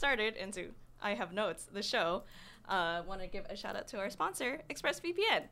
[0.00, 0.70] Started into
[1.02, 2.22] I have notes, the show,
[2.70, 5.42] uh, want to give a shout out to our sponsor, ExpressVPN.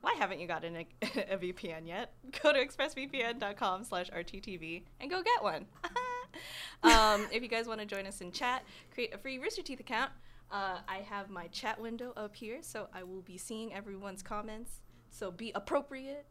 [0.00, 2.14] Why haven't you gotten a, a VPN yet?
[2.42, 5.66] Go to expressvpn.com slash RTTV and go get one.
[6.82, 9.80] um, if you guys want to join us in chat, create a free Rooster Teeth
[9.80, 10.12] account.
[10.50, 14.80] Uh, I have my chat window up here, so I will be seeing everyone's comments.
[15.10, 16.24] So be appropriate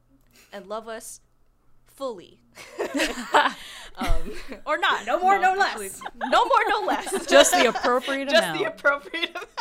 [0.51, 1.21] and love us
[1.99, 2.39] fully.
[3.97, 4.31] um,
[4.65, 5.05] or not.
[5.05, 5.69] No more, no less.
[5.69, 5.89] actually,
[6.29, 7.27] no more, no less.
[7.27, 8.57] Just the appropriate Just amount.
[8.57, 9.47] the appropriate amount.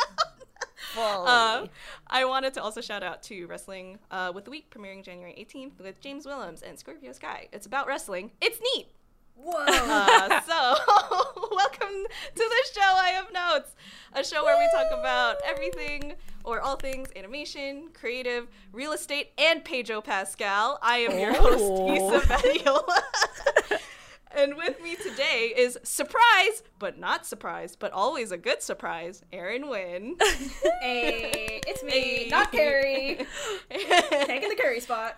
[0.97, 1.67] Uh,
[2.07, 5.79] I wanted to also shout out to Wrestling uh, with the Week, premiering January 18th
[5.79, 7.47] with James Willems and Scorpio Sky.
[7.53, 8.31] It's about wrestling.
[8.41, 8.87] It's neat.
[9.41, 9.55] Whoa.
[9.57, 10.75] Uh, so,
[11.51, 12.03] welcome
[12.35, 12.81] to the show.
[12.81, 13.71] I have notes,
[14.13, 19.63] a show where we talk about everything or all things animation, creative, real estate, and
[19.63, 20.77] Pedro Pascal.
[20.81, 22.19] I am your host, Oh.
[22.25, 23.79] Badiola.
[24.35, 29.69] and with me today is surprise, but not surprise, but always a good surprise, Erin
[29.69, 30.17] Winn.
[30.81, 32.27] hey, it's me, Hey.
[32.29, 33.25] not Carrie.
[33.71, 35.17] Taking the Carrie spot.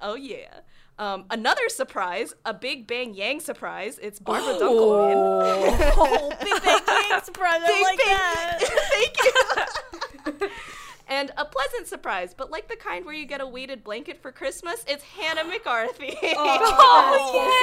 [0.00, 0.60] Oh yeah.
[1.00, 3.98] Um, another surprise, a Big Bang Yang surprise.
[4.02, 5.92] It's Barbara Dunkelman.
[5.96, 7.62] Oh, Big Bang Yang surprise!
[7.64, 8.58] I like that.
[10.28, 10.48] Thank you.
[11.08, 14.30] and a pleasant surprise, but like the kind where you get a weighted blanket for
[14.30, 16.18] Christmas, it's Hannah McCarthy.
[16.36, 17.56] Oh,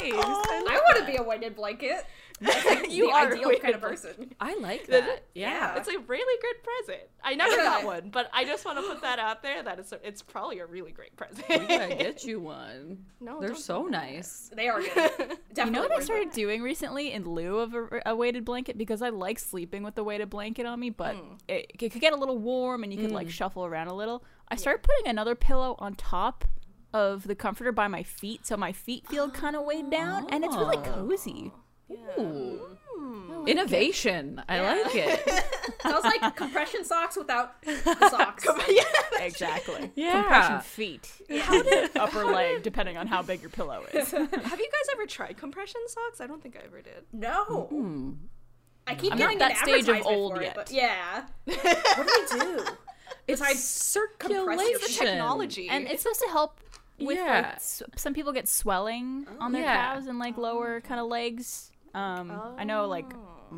[0.00, 0.12] Nice.
[0.14, 2.06] I want to be a weighted blanket.
[2.40, 4.34] That's like You the are a ideal weighted kind of person.
[4.40, 5.04] I like that.
[5.08, 5.28] it?
[5.34, 5.76] Yeah.
[5.76, 7.08] It's a really good present.
[7.22, 9.62] I never got one, but I just want to put that out there.
[9.62, 11.46] That it's, it's probably a really great present.
[11.48, 13.04] we gotta get you one.
[13.22, 14.50] No, They're so nice.
[14.56, 14.94] They are good.
[14.96, 16.32] Definitely You know what I started it.
[16.32, 20.02] doing recently in lieu of a, a weighted blanket because I like sleeping with a
[20.02, 21.34] weighted blanket on me, but Hmm.
[21.46, 24.24] it, it could get a little warm and you could like shuffle around a little.
[24.48, 26.44] I started putting another pillow on top
[26.94, 30.42] of the comforter by my feet, so my feet feel kind of weighed down, and
[30.44, 30.82] it's really Oh.
[32.16, 32.20] Cozy.
[32.20, 33.44] Ooh.
[33.46, 34.42] Innovation.
[34.48, 35.44] I like it.
[35.82, 37.76] Sounds like compression socks without the
[38.10, 38.46] socks.
[38.68, 38.82] yeah.
[39.20, 39.90] Exactly.
[39.96, 40.22] Yeah.
[40.22, 41.10] Compression feet,
[41.94, 44.10] upper leg, depending on how big your pillow is.
[44.12, 46.20] Have you guys ever tried compression socks?
[46.22, 47.04] I don't think I ever did.
[47.12, 47.68] No.
[48.86, 50.54] I keep I'm getting not an that stage of advertisement old for it, yet.
[50.54, 51.24] but yeah.
[51.44, 52.64] what do they do?
[53.28, 54.66] It's Besides circulation.
[54.74, 55.68] It's the technology.
[55.68, 56.60] and it's supposed to help
[56.98, 57.24] with Yeah.
[57.42, 59.92] like s- some people get swelling on their Yeah.
[59.92, 60.88] calves and like lower oh.
[60.88, 61.70] kind of legs.
[61.94, 63.12] Um, I know like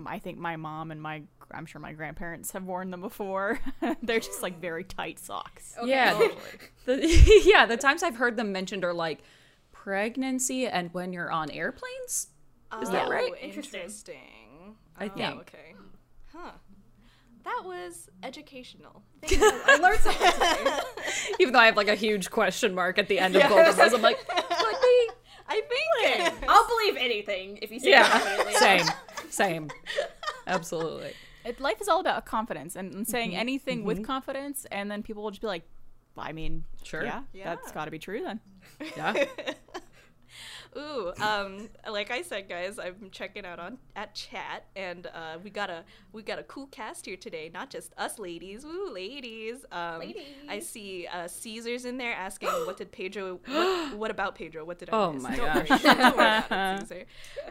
[0.07, 3.61] I think my mom and my I'm sure my grandparents have worn them before.
[4.03, 5.75] They're just like very tight socks.
[5.79, 5.91] Okay.
[5.91, 6.29] Yeah.
[6.85, 9.21] The, yeah, the times I've heard them mentioned are like
[9.71, 12.29] pregnancy and when you're on airplanes.
[12.81, 13.33] Is that Oh, right?
[13.41, 13.81] Interesting.
[13.81, 14.77] Interesting.
[14.99, 15.41] I Oh, think.
[15.43, 15.75] okay.
[16.33, 16.51] Huh.
[17.45, 19.03] That was educational.
[19.31, 20.81] I learned something today.
[21.41, 23.77] Even though I have like a huge question mark at the end of both of
[23.77, 25.09] those, I'm like, could be.
[25.53, 26.45] I think.
[26.49, 28.55] I'll believe anything if you say it Yeah, confidently.
[28.55, 28.87] same,
[29.31, 29.71] same,
[30.47, 31.13] absolutely.
[31.45, 33.87] It, life is all about confidence and, and saying anything Mm-hmm.
[33.87, 35.65] with confidence, and then people will just be like,
[36.17, 37.03] I mean, Sure.
[37.05, 37.55] yeah, Yeah.
[37.55, 38.41] that's got to be true then.
[38.97, 39.25] Yeah.
[40.77, 45.51] Ooh, um, like I said, guys, I'm checking out on at chat, and uh, we
[45.51, 47.51] got a we got a cool cast here today.
[47.53, 49.65] Not just us ladies, woo, ladies.
[49.71, 50.23] Um, Ladies.
[50.49, 53.39] I see uh, Caesar's in there asking, "What did Pedro?
[53.47, 54.65] What, what about Pedro?
[54.65, 55.83] What did I Oh miss?" my Don't worry, gosh.
[55.83, 57.05] don't worry about it, Caesar.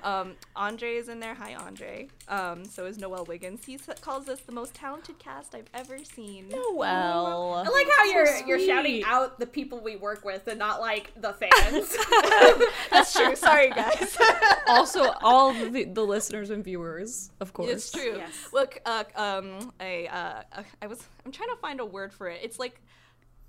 [0.04, 1.36] Um, Andre is in there.
[1.36, 2.08] Hi, Andre.
[2.28, 3.66] Um, so is Noel Wiggins.
[3.66, 6.50] He calls us the most talented cast I've ever seen.
[6.50, 10.82] Noel, I like how you're you're shouting out the people we work with and not
[10.82, 11.96] like the fans.
[12.90, 13.36] That's true.
[13.36, 14.18] Sorry, guys.
[14.68, 17.70] also, all the, the listeners and viewers, of course.
[17.70, 18.18] It's true.
[18.18, 18.32] Yes.
[18.54, 22.28] Look, uh, um, I, uh, uh, I was, I'm trying to find a word for
[22.28, 22.40] it.
[22.44, 22.82] It's like,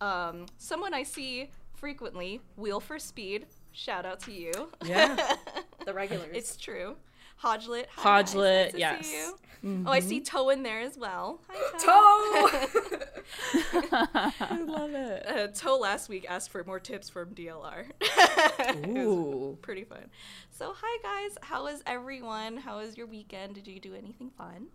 [0.01, 2.41] um, someone I see frequently.
[2.57, 3.47] Wheel for Speed.
[3.73, 4.53] Shout out to you.
[4.85, 5.37] Yeah.
[5.87, 6.31] the regulars.
[6.33, 6.97] it's true.
[7.43, 7.87] Hodgelet.
[7.91, 8.35] hi, guys.
[8.35, 9.33] Hodgelet, Nice to see yes.
[9.63, 9.85] You.
[9.87, 11.41] Oh, I see Toe in there as well.
[11.49, 12.49] Hi, toe.
[14.41, 15.27] I love it.
[15.27, 17.87] Uh, Toe last week asked for more tips from DLR.
[18.97, 19.57] Ooh.
[19.63, 20.11] pretty fun.
[20.51, 21.39] So, hi guys.
[21.43, 22.57] How is everyone?
[22.57, 23.55] How was your weekend?
[23.55, 24.67] Did you do anything fun?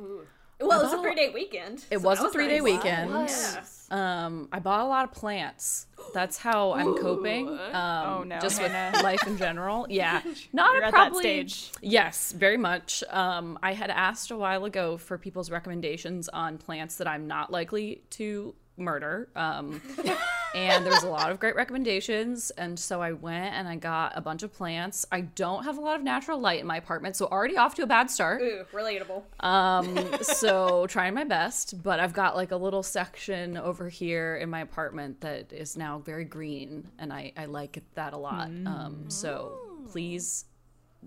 [0.00, 0.26] Ooh.
[0.60, 1.84] Well, it was a a three day weekend.
[1.90, 2.62] It so was that a three day nice.
[2.62, 3.10] weekend.
[3.10, 3.64] Yeah.
[3.90, 5.86] Um, I bought a lot of plants.
[6.12, 7.48] That's how I'm coping.
[7.48, 8.70] Um, Oh, no, just with
[9.02, 9.86] life in general.
[9.90, 10.20] Yeah,
[10.52, 11.22] not You're a at that probably.
[11.22, 11.70] stage.
[11.80, 13.02] Yes, very much.
[13.08, 17.50] Um, I had asked a while ago for people's recommendations on plants that I'm not
[17.50, 19.28] likely to murder.
[19.36, 19.82] Um,
[20.54, 24.12] and there was a lot of great recommendations, and so I went and I got
[24.16, 25.06] a bunch of plants.
[25.12, 27.82] I don't have a lot of natural light in my apartment, so already off to
[27.82, 28.40] a bad start.
[28.42, 29.22] Ooh, relatable.
[29.40, 34.50] Um, so trying my best, but I've got like a little section over here in
[34.50, 38.48] my apartment that is now very green, and I, I like that a lot.
[38.48, 39.58] Um, so
[39.90, 40.44] please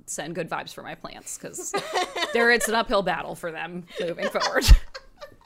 [0.05, 1.73] send good vibes for my plants because
[2.33, 4.65] there it's an uphill battle for them moving forward.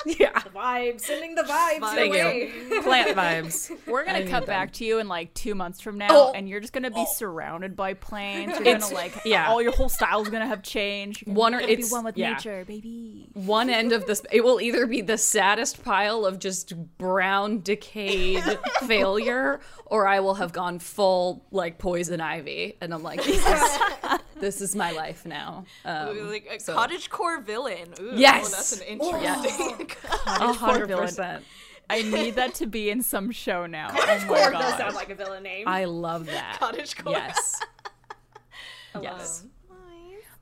[0.19, 1.95] yeah, The vibes, sending the vibes.
[1.95, 2.81] Thank your you.
[2.83, 3.71] plant vibes.
[3.87, 4.47] We're gonna need cut them.
[4.47, 6.31] back to you in like two months from now, Oh.
[6.35, 7.13] and you're just gonna be oh.
[7.15, 8.59] surrounded by plants.
[8.59, 9.47] You're gonna like, yeah.
[9.49, 11.25] all your whole style's gonna have changed.
[11.27, 12.33] One or be it's one with yeah.
[12.33, 13.29] nature, baby.
[13.33, 18.43] One end of this, it will either be the saddest pile of just brown, decayed
[18.85, 23.79] failure, or I will have gone full like poison ivy, and I'm like, this is,
[24.45, 25.65] this is my life now.
[25.83, 27.93] Um, like a so- cottage core villain.
[27.99, 28.51] Ooh, Yes!
[28.51, 29.87] that's an interesting.
[30.87, 30.87] Villain.
[30.99, 31.43] percent.
[31.89, 33.87] I need that to be in some show now.
[33.91, 35.67] Oh my Core does sound like a villain name.
[35.67, 36.57] I love that.
[36.59, 37.13] cottage core.
[37.13, 37.61] Yes.
[38.95, 39.45] I yes.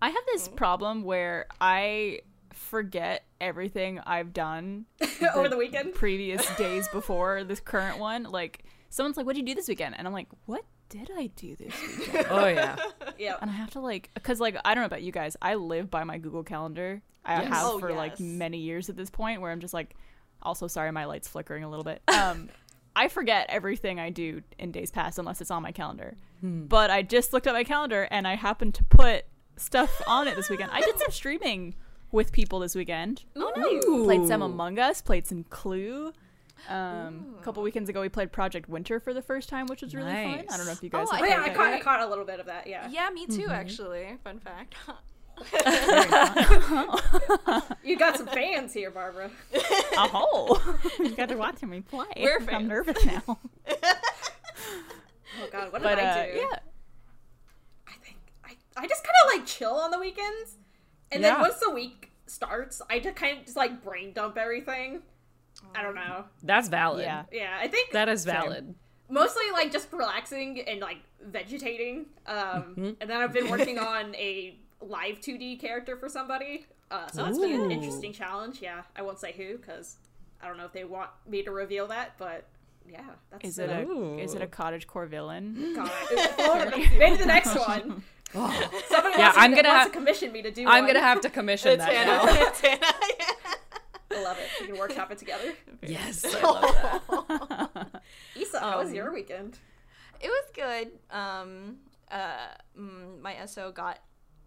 [0.02, 2.20] I have this problem where I
[2.54, 4.86] forget everything I've done
[5.34, 5.94] Over the weekend.
[5.96, 8.24] previous days before this current one.
[8.24, 10.64] Like, someone's like, "What did you do this weekend?" And I'm like, "What
[10.94, 12.76] did I do this weekend?" Oh yeah.
[13.18, 13.36] Yeah.
[13.42, 15.90] and I have to like, because like I don't know about you guys, I live
[15.90, 17.02] by my Google Calendar.
[17.26, 17.48] I Yes.
[17.54, 19.96] have Oh, for like many years at this point, where I'm just like,
[20.42, 22.02] also sorry, my light's flickering a little bit.
[22.08, 22.50] Um,
[22.96, 26.16] I forget everything I do in days past unless it's on my calendar.
[26.44, 29.24] But I just looked at my calendar and I happened to put
[29.56, 30.72] stuff on it this weekend.
[30.74, 31.74] I did some streaming
[32.12, 33.24] with people this weekend.
[33.36, 33.84] Oh nice.
[34.06, 36.12] Played some Among Us, played some Clue.
[36.70, 39.94] Um, a couple weekends ago, we played Project Winter for the first time, which was
[39.94, 40.46] really fun.
[40.50, 41.08] I don't know if you guys.
[41.12, 42.68] Oh, have Oh, yeah, I played caught, I caught a little bit of that.
[42.68, 42.88] Yeah.
[42.90, 43.48] Yeah, me too.
[43.50, 44.76] Actually, fun fact.
[47.84, 49.30] You got some fans here, Barbara.
[49.96, 52.06] Oh, you got to watch me play.
[52.18, 52.68] We're I'm fans.
[52.70, 53.24] nervous now.
[55.42, 56.38] Oh God, what did but I uh, do?
[56.38, 56.60] yeah,
[57.88, 60.58] I think I, I just kind of like chill on the weekends,
[61.12, 65.02] and then once the week starts, I just kind of just like brain dump everything.
[65.76, 66.26] I don't know.
[66.44, 67.04] That's valid.
[67.04, 67.24] yeah.
[67.32, 68.76] Yeah, I think That is valid.
[69.10, 72.06] mostly like just relaxing and like vegetating.
[72.28, 72.86] Um, Mm-hmm.
[73.02, 76.66] and then I've been working on a live 2D character for somebody.
[76.92, 78.62] Uh, so that's been an interesting challenge.
[78.62, 79.98] Yeah, I won't say who because
[80.42, 82.46] I don't know if they want me to reveal that, but
[82.88, 83.00] yeah,
[83.32, 85.74] that's Is it a is it a cottage core villain?
[85.76, 85.90] God.
[87.00, 88.04] Maybe the next one.
[88.34, 90.68] Somebody Yeah, wants, I'm gonna wants have- to commission me to do.
[90.68, 90.94] I'm one.
[90.94, 92.26] gonna have to commission It's that now.
[92.28, 92.48] Hannah.
[92.50, 92.80] It's Hannah.
[93.20, 93.26] Yeah.
[94.12, 94.48] I love it.
[94.62, 95.54] We can workshop it together.
[95.86, 96.62] Yes, I love
[97.30, 98.02] that.
[98.38, 99.60] Yssa, how was Um, your weekend?
[100.22, 100.92] It was good.
[101.12, 101.78] Um,
[102.10, 102.48] uh,
[102.80, 104.00] mm, my SO got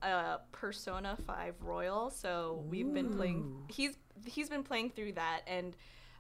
[0.03, 3.65] a Persona 5 Royal, so we've been playing.
[3.69, 5.77] He's he's been playing through that, and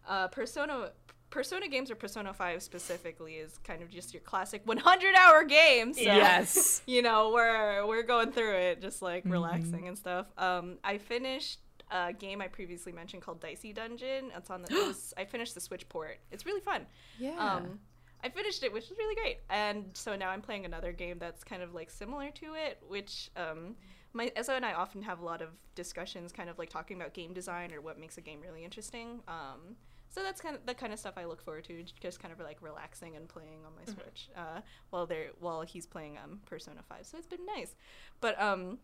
[0.06, 0.90] uh, Persona
[1.30, 5.92] Persona games or Persona 5 specifically is kind of just your classic 100 hour game.
[5.92, 6.82] So, Yes.
[6.86, 10.26] you know, we're we're going through it, just like relaxing and stuff.
[10.38, 14.30] Um, I finished a game I previously mentioned called Dicey Dungeon.
[14.36, 14.72] It's on the.
[14.74, 16.18] it was- I finished the Switch port.
[16.30, 16.86] It's really fun.
[17.18, 17.36] Yeah.
[17.38, 17.80] Um,
[18.24, 19.38] I finished it, which was really great.
[19.50, 23.30] And so now I'm playing another game that's kind of like similar to it, which
[23.36, 23.76] um,
[24.14, 27.12] my Ezra and I often have a lot of discussions, kind of like talking about
[27.14, 29.20] game design or what makes a game really interesting.
[29.28, 29.76] Um,
[30.08, 32.40] so that's kind of the kind of stuff I look forward to, just kind of
[32.40, 36.80] like relaxing and playing on my Switch uh, while they're while he's playing um, Persona
[36.88, 37.04] Five.
[37.06, 37.76] So it's been nice,
[38.20, 38.78] but um.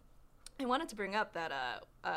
[0.62, 2.12] I wanted to bring up that, uh, uh,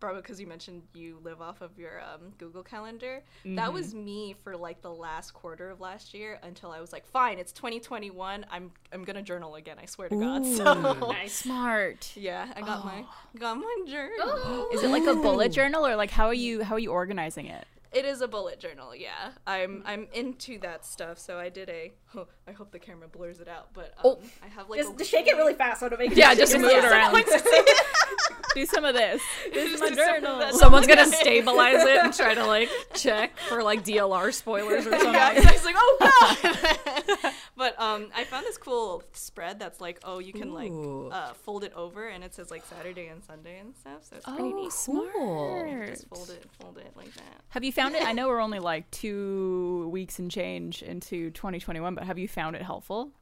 [0.00, 3.22] Barbara, because you mentioned you live off of your um, Google Calendar.
[3.44, 7.06] That was me for like the last quarter of last year until I was like,
[7.06, 8.46] fine, it's 2021.
[8.50, 9.76] I'm I'm gonna journal again.
[9.80, 10.44] I swear to God.
[10.56, 11.34] So Nice.
[11.34, 12.12] Smart.
[12.16, 13.04] yeah, I got my
[13.38, 14.68] got my journal.
[14.72, 17.46] Is it like a bullet journal or like how are you how are you organizing
[17.46, 17.64] it?
[17.92, 18.94] It is a bullet journal.
[18.94, 21.18] Yeah, I'm I'm into that stuff.
[21.18, 21.92] So I did a.
[22.14, 25.04] Oh, I hope the camera blurs it out, but um, I have like Just, a
[25.04, 26.16] shake it really fast so to make it.
[26.18, 27.14] Yeah, just move it around.
[28.54, 29.20] Do some of this.
[29.52, 30.52] This is my Just some journal.
[30.52, 35.12] Someone's gonna stabilize it and try to like check for like DLR spoilers or something.
[35.12, 37.32] yeah, it's like, oh god.
[37.56, 40.72] but um, I found this cool spread that's like, oh, you can like
[41.12, 44.04] uh, fold it over, and it says like Saturday and Sunday and stuff.
[44.08, 44.72] So it's pretty Oh, neat.
[44.72, 45.88] smart.
[45.88, 47.42] Just fold it, fold it like that.
[47.48, 48.06] Have you found it?
[48.06, 52.56] I know we're only like two weeks and change into 2021, but have you found
[52.56, 53.12] it helpful?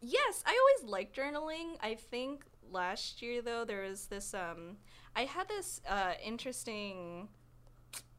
[0.00, 1.76] Yes, I always like journaling.
[1.80, 4.76] I think last year though there was this um
[5.16, 7.28] I had this uh interesting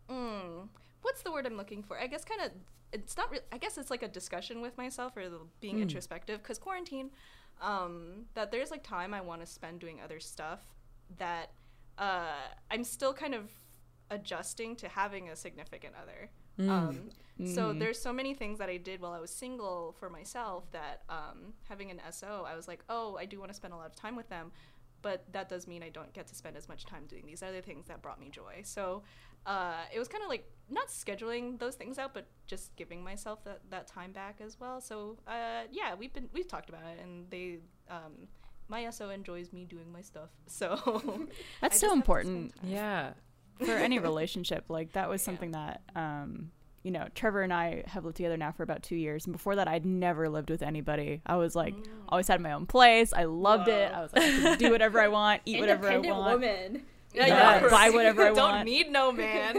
[0.09, 0.67] mm,
[1.01, 1.99] what's the word I'm looking for?
[1.99, 2.51] I guess kind of
[2.91, 3.31] it's not.
[3.31, 5.23] Re- I guess it's like a discussion with myself or
[5.61, 7.11] being introspective because quarantine.
[7.61, 10.61] Um, that there's like time I want to spend doing other stuff
[11.17, 11.51] that
[11.97, 13.51] uh, I'm still kind of
[14.09, 16.29] adjusting to having a significant other.
[16.67, 17.09] Um,
[17.45, 21.03] So there's so many things that I did while I was single for myself that
[21.07, 23.85] um, having an SO, I was like, oh, I do want to spend a lot
[23.85, 24.51] of time with them,
[25.01, 27.61] but that does mean I don't get to spend as much time doing these other
[27.61, 28.61] things that brought me joy.
[28.63, 29.03] So
[29.45, 33.41] uh, it was kind of like not scheduling those things out, but just giving myself
[33.45, 34.81] that, that time back as well.
[34.81, 37.59] So uh, yeah, we've been we've talked about it, and they.
[37.89, 38.27] Um,
[38.67, 40.75] my SO enjoys me doing my stuff, so
[41.59, 42.53] That's so important.
[42.61, 43.13] Yeah.
[43.63, 46.51] For any relationship like that was something that um
[46.83, 49.25] you know trevor and i have lived together now for about two years.
[49.25, 51.21] And before that i'd never lived with anybody.
[51.25, 51.75] I was like
[52.07, 53.11] always had my own place.
[53.13, 53.91] I loved it.
[53.93, 56.41] I was like i can do whatever i want eat whatever i want.
[56.41, 56.85] woman.
[57.13, 58.65] Yeah, Yeah, yeah, buy whatever I Don't want.
[58.65, 59.55] need no man.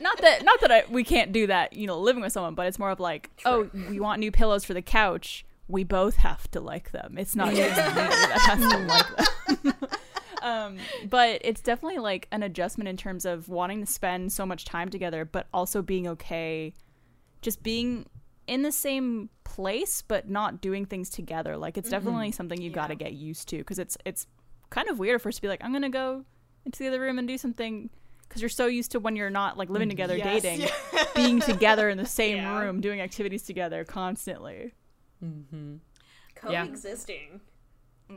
[0.00, 2.66] not that not that I, we can't do that you know living with someone but
[2.66, 5.44] it's more of like oh we want new pillows for the couch.
[5.68, 7.16] We both have to like them.
[7.16, 9.88] It's not just me that has to like them
[10.42, 14.64] um, but it's definitely like an adjustment in terms of wanting to spend so much
[14.64, 16.74] time together but also being okay
[17.40, 18.06] just being
[18.46, 22.04] in the same place but not doing things together like it's mm-hmm.
[22.04, 24.26] definitely something you got to get used to because it's it's
[24.70, 26.24] kind of weird for us to be like i'm gonna go
[26.64, 27.88] into the other room and do something
[28.28, 30.42] because you're so used to when you're not like living mm, together Yes.
[30.42, 30.68] dating
[31.14, 32.60] being together in the same Yeah.
[32.60, 34.72] room doing activities together constantly
[35.22, 35.76] mm-hmm.
[36.34, 37.40] Coexisting.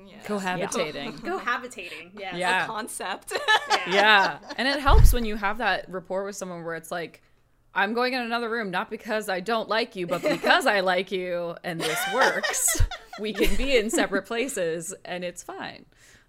[0.07, 0.21] Yeah.
[0.23, 1.19] Cohabitating.
[1.19, 2.11] Cohabitating.
[2.17, 2.35] Yeah.
[2.35, 2.67] Yeah.
[2.67, 3.33] Concept.
[3.87, 4.39] yeah.
[4.57, 7.21] And it helps when you have that rapport with someone where it's like,
[7.73, 11.11] I'm going in another room not because I don't like you, but because I like
[11.11, 12.81] you and this works.
[13.19, 15.85] we can be in separate places and it's fine.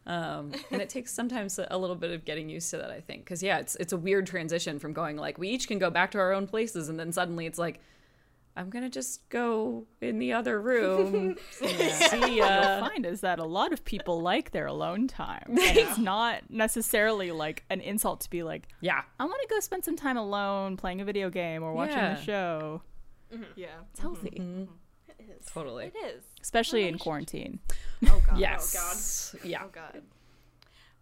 [0.06, 3.00] Um, and it takes sometimes a, a little bit of getting used to that, I
[3.00, 3.25] think.
[3.25, 6.12] Because, yeah, it's, it's a weird transition from going like, we each can go back
[6.12, 6.88] to our own places.
[6.88, 7.80] And then suddenly it's like,
[8.56, 11.36] I'm going to just go in the other room.
[11.50, 12.80] See ya.
[12.80, 15.44] you'll find is that a lot of people like their alone time.
[15.50, 19.02] And it's not necessarily like an insult to be like, Yeah.
[19.20, 22.18] I want to go spend some time alone playing a video game or watching Yeah.
[22.18, 22.82] a show.
[23.56, 23.66] yeah.
[23.90, 24.66] It's healthy,
[25.18, 25.46] It is.
[25.46, 25.86] Totally.
[25.86, 26.25] It is.
[26.40, 27.58] especially in quarantine.
[28.08, 28.38] Oh god.
[28.38, 29.34] Yes.
[29.44, 29.62] Yeah.
[29.64, 30.02] Oh god.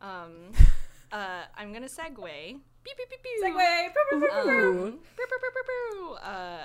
[0.01, 0.33] Um.
[1.13, 1.43] Uh.
[1.57, 2.17] I'm gonna segue.
[2.25, 3.45] Beep beep beep beep.
[3.45, 3.93] Segue.
[4.33, 4.99] Um.
[6.21, 6.59] Uh.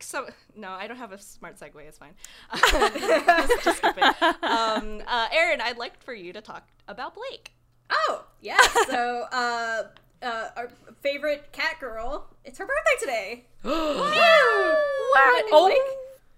[0.00, 1.76] So no, I don't have a smart segue.
[1.86, 2.14] It's fine.
[2.54, 4.22] just, just skip it.
[4.44, 7.52] Um, uh, Erin, I'd like for you to talk about Blake.
[7.90, 8.58] Oh, yeah.
[8.88, 9.82] So, uh,
[10.22, 10.68] uh, our
[11.00, 13.46] favorite cat girl, it's her birthday today.
[15.10, 15.44] What?
[15.50, 15.74] Oh,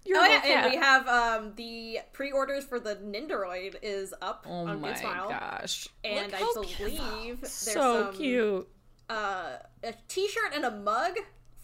[0.04, 0.64] you're oh, yeah, cat.
[0.64, 4.99] and we have um, the pre-orders for the Nendoroid is up Oh on my Good
[4.99, 5.88] Smile, gosh.
[6.04, 8.68] and Look I how believe there's So some, cute.
[9.09, 11.16] Uh, a T-shirt and a mug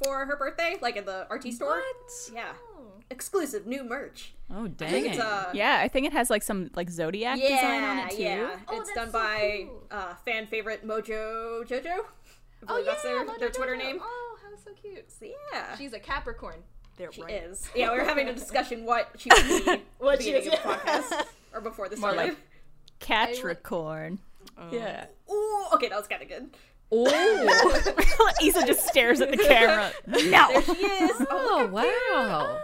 [0.03, 1.69] for her birthday, like at the RT store.
[1.77, 2.31] What?
[2.35, 2.53] Yeah,
[3.11, 4.33] exclusive new merch.
[4.51, 5.11] Oh I dang think it.
[5.13, 8.11] it's uh, Yeah, I think it has like some like zodiac yeah, design on it
[8.17, 8.23] too.
[8.23, 8.57] yeah.
[8.69, 9.83] Oh, it's done so by cool.
[9.91, 11.87] uh, fan favorite Mojo Jojo.
[11.87, 12.03] I
[12.63, 13.79] Oh believe yeah, that's their, Mojo their Twitter Jojo.
[13.79, 13.99] name.
[14.03, 15.11] Oh, how so cute.
[15.11, 15.77] So, yeah.
[15.77, 16.57] She's a Capricorn.
[16.97, 17.35] They're She right.
[17.45, 17.69] is.
[17.75, 20.47] Yeah, we were having a discussion what she would be at the What she is,
[20.47, 22.31] of the podcast or before this More started.
[22.31, 22.39] like
[23.01, 24.19] Catricorn.
[24.71, 25.07] yeah.
[25.31, 26.51] Ooh, okay, that was kind of good.
[26.93, 27.83] Oh.
[28.43, 29.91] Yssa just stares at the camera.
[30.07, 30.61] There No.
[30.61, 31.17] she is.
[31.21, 32.61] oh, oh wow.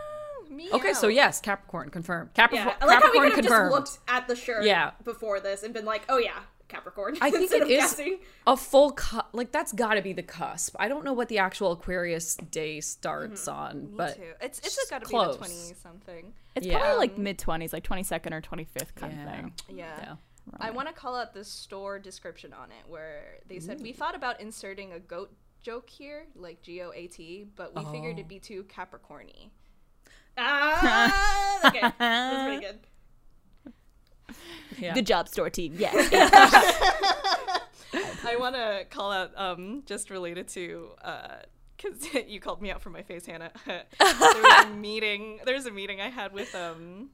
[0.74, 2.32] Okay, so yes, Capricorn confirmed.
[2.34, 3.72] Capricorn, Yeah, I like how we Capricorn could have just confirmed.
[3.72, 4.92] looked at the shirt Yeah.
[5.04, 6.38] before this and been like, oh yeah,
[6.68, 7.16] Capricorn.
[7.20, 8.18] I think instead it of is guessing.
[8.46, 10.76] a full cu- like that's got to be the cusp.
[10.78, 13.58] I don't know what the actual Aquarius day starts mm-hmm.
[13.58, 14.22] on, Me but too.
[14.40, 15.32] It's it's just got to be close.
[15.32, 16.32] the twenty something.
[16.54, 16.78] It's Yeah.
[16.78, 19.24] probably like mid twenties, like twenty second or twenty fifth kind Yeah.
[19.24, 19.52] of thing.
[19.76, 20.14] Yeah.
[20.50, 20.56] Yeah.
[20.60, 24.14] I want to call out the store description on it where they said we thought
[24.14, 25.32] about inserting a goat
[25.62, 28.18] joke here, like G O A T, but we figured Oh.
[28.18, 29.50] it'd be too Capricorny.
[30.36, 32.78] Ah, okay, that's pretty good.
[34.78, 34.94] Yeah.
[34.94, 35.74] Good job, store team.
[35.76, 35.94] Yes.
[38.24, 40.90] I want to call out um just related to
[41.76, 43.52] because you called me out for my face, Hannah.
[43.66, 45.40] there was a meeting.
[45.44, 47.10] There's a meeting I had with um.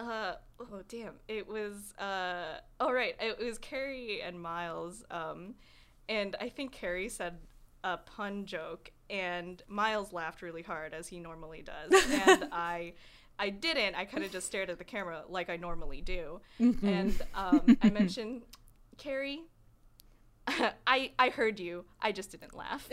[0.00, 1.14] Uh oh damn.
[1.28, 3.14] It was uh oh right.
[3.20, 5.54] It was Carrie and Miles um
[6.08, 7.38] and I think Carrie said
[7.84, 12.94] a pun joke and Miles laughed really hard as he normally does and I
[13.38, 13.94] I didn't.
[13.94, 16.40] I kind of just stared at the camera like I normally do.
[16.58, 18.42] And um I mentioned
[18.96, 19.42] Carrie
[20.86, 21.84] I I heard you.
[22.00, 22.88] I just didn't laugh.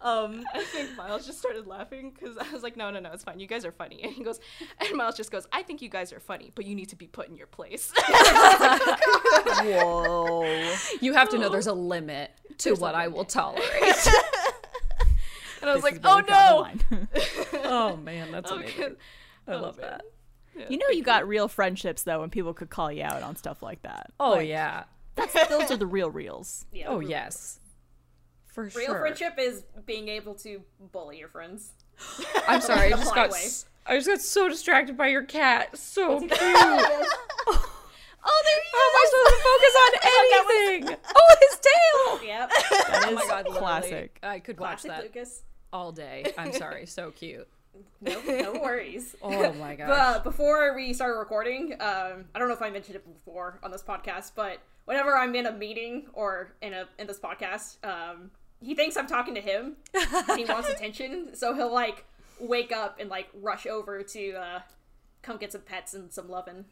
[0.00, 3.24] um, I think Miles just started laughing because I was like, no, no, no, it's
[3.24, 3.38] fine.
[3.40, 4.02] You guys are funny.
[4.02, 4.40] And he goes,
[4.80, 7.06] and Miles just goes, I think you guys are funny, but you need to be
[7.06, 7.92] put in your place.
[9.62, 10.74] Whoa.
[11.00, 12.30] You have to know there's a limit.
[12.58, 13.64] to what I will tolerate.
[15.60, 16.96] And I was This like, is oh we draw the
[17.52, 17.60] no.
[17.64, 18.64] oh man, that's Okay.
[18.74, 18.96] amazing.
[19.48, 20.00] I Oh, love man.
[20.56, 20.70] that.
[20.70, 23.62] you know, you got real friendships though, when people could call you out on stuff
[23.62, 24.10] like that.
[24.20, 24.84] Oh Like, yeah.
[25.14, 26.66] That's those are the real reels.
[26.72, 26.86] Yeah.
[26.88, 27.60] Oh yes.
[28.46, 28.80] For sure.
[28.80, 29.00] Real sure.
[29.00, 31.72] friendship is being able to bully your friends.
[32.48, 32.86] I'm sorry.
[32.92, 33.30] I just got.
[33.30, 33.38] way.
[33.38, 35.76] s- I just got so distracted by your cat.
[35.76, 36.32] So cute.
[38.26, 40.96] Oh, there How am I supposed to focus on anything?
[41.14, 42.26] oh, his tail.
[42.26, 42.50] yep.
[42.88, 44.18] That is Oh my god, literally, classic.
[44.22, 45.42] I could watch Classic that Lucas.
[45.74, 46.32] all day.
[46.38, 46.86] I'm sorry.
[46.86, 47.46] So cute.
[48.00, 49.14] No, no worries.
[49.20, 49.88] Oh my gosh.
[49.88, 53.58] But uh, before we started recording, um, I don't know if I mentioned it before
[53.62, 57.84] on this podcast, but whenever I'm in a meeting or in a in this podcast,
[57.84, 59.76] um, he thinks I'm talking to him.
[59.94, 62.04] and he wants attention, so he'll like
[62.40, 64.60] wake up and like rush over to uh,
[65.22, 66.64] come get some pets and some loving.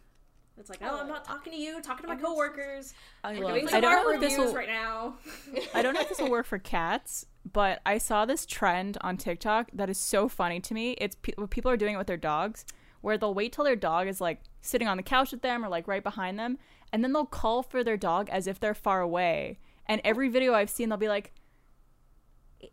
[0.58, 2.92] It's like, oh, I'm not talking to you, talking to my coworkers.
[3.24, 5.14] I I'm love doing I don't art know if this reviews will- right now.
[5.74, 9.16] I don't know if this will work for cats, but I saw this trend on
[9.16, 10.92] TikTok that is so funny to me.
[11.00, 12.66] It's pe- what people are doing it with their dogs,
[13.00, 15.68] where they'll wait till their dog is like sitting on the couch with them or
[15.70, 16.58] like right behind them,
[16.92, 19.58] and then they'll call for their dog as if they're far away.
[19.86, 21.32] And every video I've seen, they'll be like,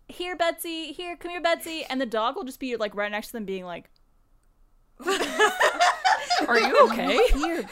[0.07, 0.91] "Here, Betsy.
[0.91, 3.45] Here, come here, Betsy," and the dog will just be like right next to them,
[3.45, 3.89] being like,
[6.47, 7.19] Are you okay?
[7.33, 7.65] "Here."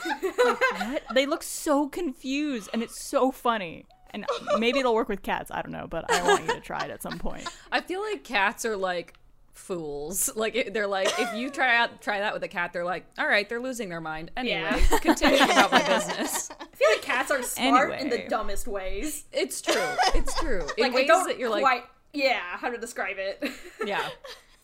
[0.44, 1.04] Like, what?
[1.13, 3.86] They look so confused, and it's so funny.
[4.12, 4.25] And
[4.58, 5.51] maybe it'll work with cats.
[5.51, 7.48] I don't know, but I want you to try it at some point.
[7.72, 9.13] I feel like cats are like
[9.58, 10.30] fools.
[10.38, 13.06] Like it- they're like if you try out try that with a cat, they're like,
[13.18, 14.32] all right, they're losing their mind.
[14.38, 14.54] Anyway,
[14.92, 14.98] Yeah.
[15.00, 16.50] continue about my business.
[16.52, 19.26] I feel like cats are smart in the dumbest ways.
[19.32, 19.82] It's true.
[20.16, 20.66] It's true.
[20.78, 21.84] In Like I ways that you're like, quite
[22.14, 23.44] yeah how to describe it.
[23.86, 24.08] yeah,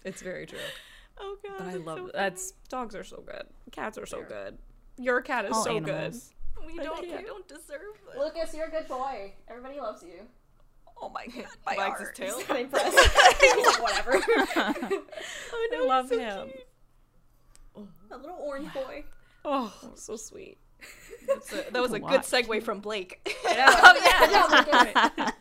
[0.03, 0.59] it's very true.
[1.19, 1.55] Oh god.
[1.59, 3.43] But I love so that's dogs are so good.
[3.71, 4.57] Cats are so good.
[4.97, 6.31] Your cat is All so animals.
[6.55, 6.73] funny.
[6.77, 7.01] We don't.
[7.01, 8.17] We don't deserve this.
[8.17, 9.33] Lucas, you're a good boy.
[9.49, 10.27] Everybody loves you.
[11.09, 11.09] Good.
[11.09, 12.17] Oh my god, my Wags heart.
[12.17, 12.39] his tail.
[12.49, 12.99] Not impressed.
[13.41, 14.21] He's like, whatever.
[14.55, 16.49] I love him.
[18.11, 19.03] a little orange boy.
[19.45, 20.57] Oh, so sweet.
[21.27, 23.19] That's a- that was a good segue from Blake.
[23.45, 24.63] oh yeah,
[25.17, 25.31] Lucas.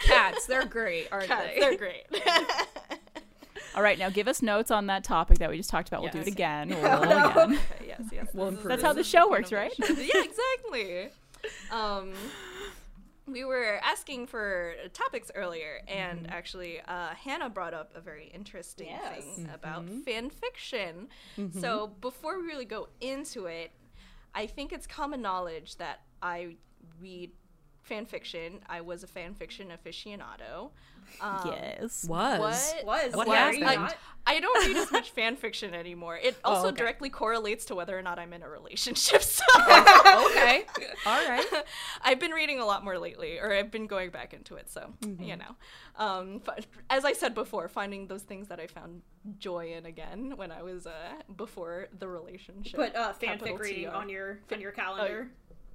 [0.00, 1.56] Cats, they're great, aren't they?
[1.58, 2.02] They're great.
[3.74, 6.02] All right, now give us notes on that topic that we just talked about.
[6.02, 6.68] We'll do it again.
[6.68, 7.58] We'll roll again.
[7.86, 8.26] yes, yes.
[8.34, 8.68] We'll improve.
[8.68, 9.72] That's how the show works, right?
[9.78, 11.08] yeah, exactly.
[11.70, 12.12] Um,
[13.32, 16.32] we were asking for topics earlier, and mm-hmm.
[16.32, 19.24] actually, uh, Hannah brought up a very interesting Yes.
[19.24, 19.54] thing mm-hmm.
[19.54, 21.08] about fan fiction.
[21.38, 21.60] Mm-hmm.
[21.60, 23.72] So before we really go into it,
[24.34, 26.56] I think it's common knowledge that I
[27.00, 27.32] read
[27.82, 28.60] fan fiction.
[28.68, 30.70] I was a fan fiction aficionado.
[31.20, 32.04] Um, yes.
[32.04, 32.40] Was.
[32.40, 32.84] What?
[32.84, 33.60] Was What why are happened?
[33.60, 33.96] you I, not?
[34.26, 36.16] I don't read as much fan fiction anymore.
[36.16, 36.76] It also okay.
[36.76, 39.22] directly correlates to whether or not I'm in a relationship.
[39.32, 40.64] So okay.
[41.06, 41.44] All right.
[42.02, 44.70] I've been reading a lot more lately, or I've been going back into it.
[44.70, 45.56] So you know,
[45.96, 49.02] um, f- as I said before, finding those things that I found
[49.38, 50.92] joy in again when I was uh,
[51.36, 52.78] before the relationship.
[52.78, 55.30] Put uh, Capital fanfic reading on your on your calendar.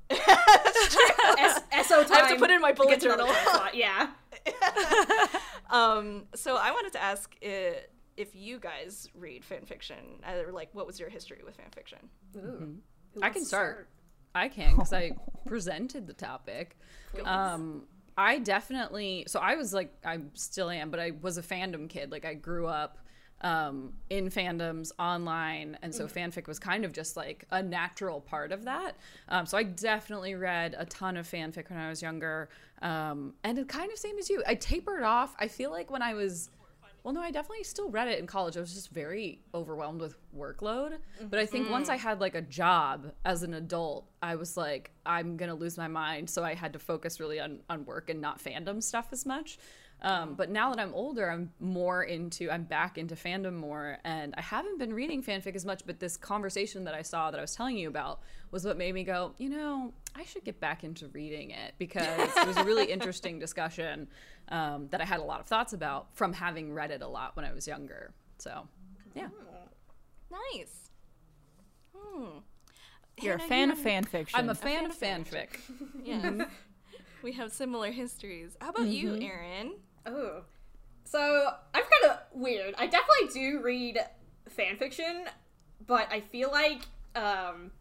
[0.10, 1.06] That's true.
[1.40, 2.12] S- SO time.
[2.12, 3.68] I have to put in my bullet get to another journal.
[3.74, 4.08] Yeah.
[5.70, 7.76] um, so I wanted to ask i
[8.16, 12.00] if you guys read fan fiction, or like, what was your history with fan fiction?
[12.36, 12.78] Ooh.
[13.14, 13.90] Who I can to start.
[14.34, 15.12] I can because I
[15.46, 16.78] presented the topic.
[17.24, 17.84] Um,
[18.18, 19.26] I definitely.
[19.28, 22.12] So I was like, I still am, but I was a fandom kid.
[22.12, 22.98] Like I grew up
[23.42, 28.52] um, in fandoms online, and so fanfic was kind of just like a natural part
[28.52, 28.96] of that.
[29.30, 32.50] Um, so I definitely read a ton of fanfic when I was younger,
[32.82, 34.44] um, and kind of same as you.
[34.48, 35.36] I tapered off.
[35.40, 36.50] I feel like when I was
[37.08, 38.58] well, no, I definitely still read it in college.
[38.58, 40.98] I was just very overwhelmed with workload.
[41.30, 44.92] But I think once I had like a job as an adult, I was like,
[45.06, 46.30] I'm gonna lose my mind.
[46.30, 49.58] So I had to focus really on on work and not fandom stuff as much.
[50.02, 54.36] Um, but now that I'm older, I'm more into, I'm back into fandom more, and
[54.38, 55.84] I haven't been reading fanfic as much.
[55.86, 58.94] But this conversation that I saw that I was telling you about was what made
[58.94, 62.64] me go, you know, I should get back into reading it because it was a
[62.64, 64.08] really interesting discussion
[64.50, 67.36] um, that I had a lot of thoughts about from having read it a lot
[67.36, 68.14] when I was younger.
[68.38, 68.68] So,
[69.16, 69.30] yeah.
[70.30, 70.90] Nice.
[71.96, 72.40] Hmm.
[73.20, 74.40] You're a fan you of fan fiction.
[74.40, 75.60] I'm a fan of fanfic.
[76.04, 76.46] Yeah.
[77.24, 78.56] we have similar histories.
[78.62, 79.72] How about you, Mm-hmm.
[80.08, 80.20] Erin?
[80.20, 80.42] Oh.
[81.04, 82.76] So I'm kind of weird.
[82.78, 84.00] I definitely do read
[84.50, 85.26] fan fiction,
[85.86, 86.82] but I feel like
[87.16, 87.72] um,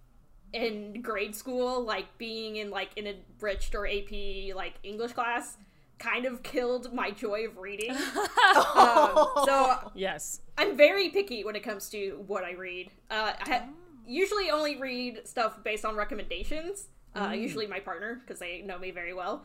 [0.53, 5.57] in grade school, like being in like an enriched or AP like English class,
[5.99, 7.91] kind of killed my joy of reading.
[8.77, 10.41] um, so Yes.
[10.57, 12.91] I'm very picky when it comes to what I read.
[13.11, 13.69] Uh, I ha-
[14.07, 16.89] usually only read stuff based on recommendations.
[17.15, 19.43] Uh, Usually my partner, because they know me very well.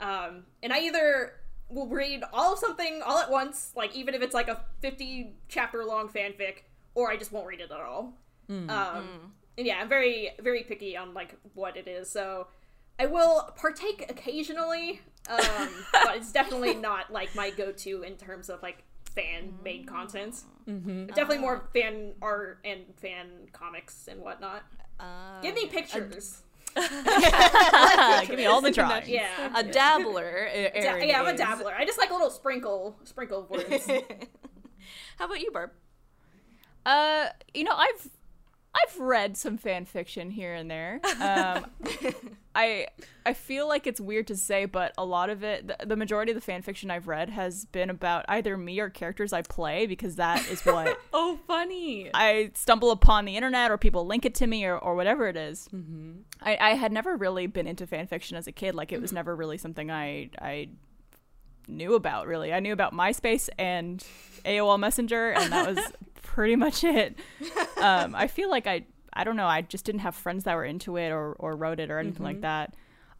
[0.00, 1.34] Um, and I either
[1.72, 5.34] will read all of something all at once, like even if it's like a 50
[5.48, 8.14] chapter long fanfic, or I just won't read it at all.
[8.68, 12.10] Um, and yeah, I'm very, very picky on like what it is.
[12.10, 12.48] So
[12.98, 18.48] I will partake occasionally, um, but it's definitely not like my go to in terms
[18.48, 20.42] of like fan made content.
[20.68, 21.06] Mm-hmm.
[21.06, 24.62] Definitely more fan art and fan comics and whatnot.
[24.98, 26.42] Uh, Give me pictures.
[28.26, 29.08] Give me all the drawings.
[29.08, 29.52] yeah.
[29.54, 30.48] a dabbler.
[30.52, 31.74] Da- yeah, I'm a dabbler.
[31.74, 33.86] I just like a little sprinkle, sprinkle words.
[35.18, 35.70] How about you, Barb?
[36.84, 38.08] Uh, you know, I've
[38.74, 41.00] I've read some fan fiction here and there.
[41.20, 41.66] Um,
[42.54, 42.86] I
[43.24, 46.32] I feel like it's weird to say, but a lot of it, the, the majority
[46.32, 49.86] of the fan fiction I've read has been about either me or characters I play
[49.86, 52.10] because that is what Oh, funny.
[52.14, 55.36] I stumble upon the internet or people link it to me or, or whatever it
[55.36, 55.68] is.
[56.40, 58.74] I, I had never really been into fan fiction as a kid.
[58.74, 60.68] Like it was never really something I I
[61.68, 62.52] knew about really.
[62.52, 64.04] I knew about MySpace and
[64.44, 65.78] AOL Messenger and that was
[66.32, 67.18] pretty much it.
[67.82, 70.64] Um, I feel like I I don't know, I just didn't have friends that were
[70.64, 72.76] into it or, or wrote it or anything like that.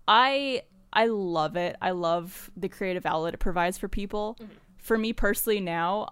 [0.07, 1.75] I I love it.
[1.83, 4.39] I love the creative outlet it provides for people.
[4.79, 6.11] For me personally now,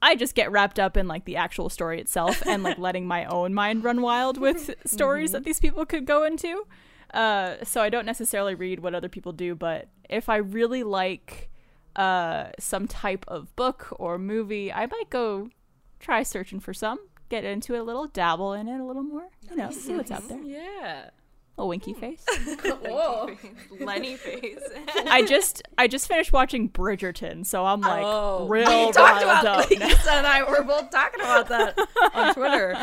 [0.00, 3.26] I just get wrapped up in like the actual story itself and like letting my
[3.26, 6.64] own mind run wild with stories that these people could go into.
[7.12, 11.50] Uh, so I don't necessarily read what other people do, but if I really like
[11.94, 15.50] uh, some type of book or movie, I might go
[16.00, 19.28] try searching for some, get into it a little, dabble in it a little more,
[19.48, 20.40] you know, see what's out there.
[20.42, 21.10] Yeah.
[21.58, 22.24] A winky face.
[22.64, 23.30] Whoa.
[23.80, 24.58] Lenny face.
[25.06, 29.44] I just I just finished watching Bridgerton, so I'm like Oh, real we talked about
[29.44, 29.68] up.
[29.70, 31.78] Lisa and I were both talking about that
[32.14, 32.74] on Twitter.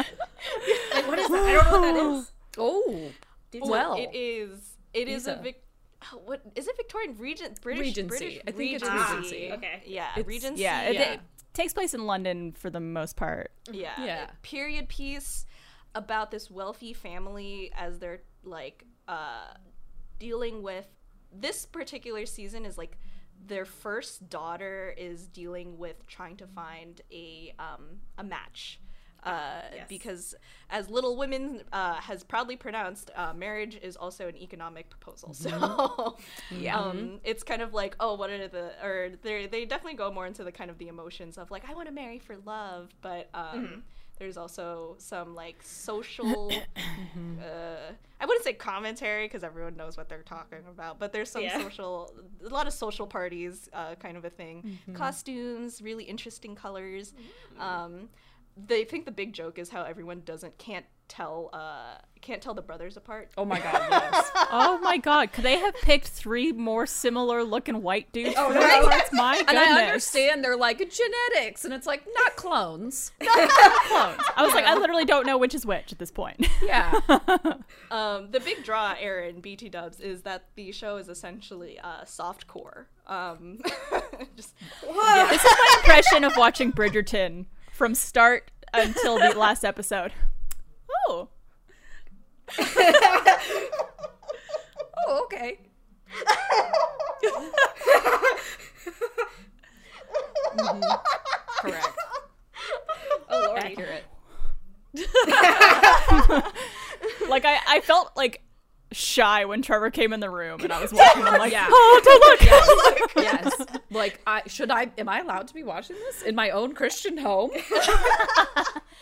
[0.94, 1.40] Like, what is that?
[1.44, 2.32] I don't know what that is.
[2.60, 3.12] Oh,
[3.62, 4.76] well, it is.
[4.94, 5.64] It is a Vic.
[6.14, 6.78] oh, What is it?
[6.78, 8.08] Victorian Regent British Regency.
[8.20, 9.52] British I think it's Ah, Regency.
[9.54, 9.82] okay.
[9.88, 10.62] Yeah, It's- Regency.
[10.62, 11.18] Yeah, it, Yeah.
[11.58, 13.52] It takes place in London for the most part.
[13.72, 14.28] yeah, Yeah.
[14.44, 15.46] Period piece
[15.96, 19.54] about this wealthy family as they're like uh,
[20.20, 20.86] dealing with
[21.34, 23.00] this particular season is like
[23.46, 28.80] their first daughter is dealing with trying to find a um, a match.
[29.24, 29.86] Uh, Yes.
[29.90, 30.36] Because,
[30.70, 35.34] as Little Women uh, has proudly pronounced, uh, marriage is also an economic proposal.
[35.34, 36.18] So,
[36.52, 36.80] Yeah.
[36.80, 40.26] um, it's kind of like, oh, what are the, or they they definitely go more
[40.28, 43.30] into the kind of the emotions of like, I want to marry for love, but
[43.34, 43.84] um,
[44.20, 46.64] there's also some like social,
[47.40, 51.44] uh, I wouldn't say commentary because everyone knows what they're talking about, but there's some
[51.44, 51.60] Yeah.
[51.62, 52.12] social,
[52.44, 54.80] a lot of social parties, uh, kind of a thing.
[54.94, 57.14] Costumes, really interesting colors.
[57.60, 58.10] Um,
[58.66, 62.62] they think the big joke is how everyone doesn't can't tell uh can't tell the
[62.62, 63.30] brothers apart.
[63.38, 64.32] oh my god, yes.
[64.52, 68.36] oh my god, could they have picked three more similar looking white dudes?
[68.38, 68.60] Oh, for no.
[68.60, 69.10] their parts?
[69.14, 69.50] My goodness.
[69.50, 73.12] And I understand they're like genetics, and it's like not clones.
[73.20, 73.52] Clones.
[74.36, 76.48] I was like, I literally don't know which is which at this point.
[76.64, 77.00] Yeah.
[77.90, 82.46] Um, the big draw, Erin BT Dubs, is that the show is essentially uh, soft
[82.46, 82.88] core.
[83.06, 83.60] Um,
[84.36, 87.46] just this is my impression of watching Bridgerton
[87.78, 90.12] from start until the last episode.
[91.08, 91.30] Oh.
[95.10, 95.60] Oh, okay.
[100.58, 101.00] Mhm.
[101.60, 101.88] Correct.
[103.30, 103.78] Oh lordy.
[103.78, 104.04] Accurate.
[107.30, 108.42] Like I, I felt like
[108.92, 111.24] shy when Trevor came in the room and I was watching.
[111.24, 111.68] I'm like, Yeah.
[111.70, 113.12] oh, don't look.
[113.18, 113.66] Yes.
[113.90, 114.92] Like, I should I?
[114.98, 117.52] Am I allowed to be watching this in my own Christian home?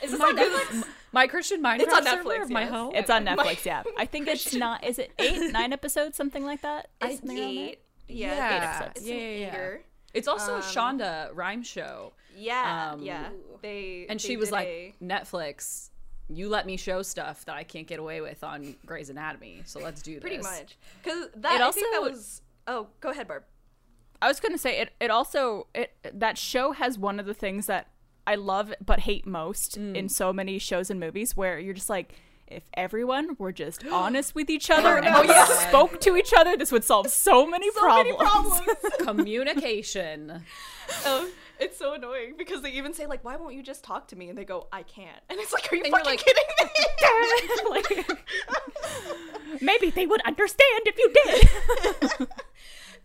[0.02, 0.84] Is this on Netflix?
[1.12, 2.93] My Christian Minecraft it's on Netflix, of my home.
[2.95, 3.84] It's on Netflix, yeah.
[3.98, 4.84] I think it's not.
[4.84, 6.89] Is it eight, nine episodes, something like that?
[7.02, 7.65] it's Something around there?
[7.69, 7.80] eight.
[8.08, 8.58] Yeah, Yeah.
[8.58, 8.91] it's, episodes.
[8.98, 9.78] it's Yeah, yeah, yeah.
[10.13, 13.30] It's also Um, a Shonda Rhimes show, Yeah, Um, yeah.
[13.62, 15.89] They and they she was like, a- Netflix.
[16.28, 19.80] You let me show stuff that I can't get away with on Grey's Anatomy, so
[19.80, 20.22] let's do this.
[20.22, 22.42] pretty much because that It I think that also- was.
[22.68, 23.44] Oh, go ahead, Barb.
[24.22, 24.92] I was gonna say it.
[25.00, 27.90] It also it that show has one of the things that
[28.26, 29.96] I love but hate most mm.
[29.96, 32.16] in so many shows and movies, where you're just like,
[32.48, 35.24] if everyone were just honest with each other oh, and no.
[35.26, 38.62] just spoke to each other, this would solve so many problems.
[39.00, 40.42] Communication.
[41.06, 44.15] Oh, it's so annoying because they even say like, "Why won't you just talk to
[44.15, 46.44] me?" And they go, "I can't." And it's like, "Are you And fucking like- kidding
[46.60, 46.65] me?"
[47.70, 48.20] Like,
[49.62, 52.28] maybe they would understand if you did.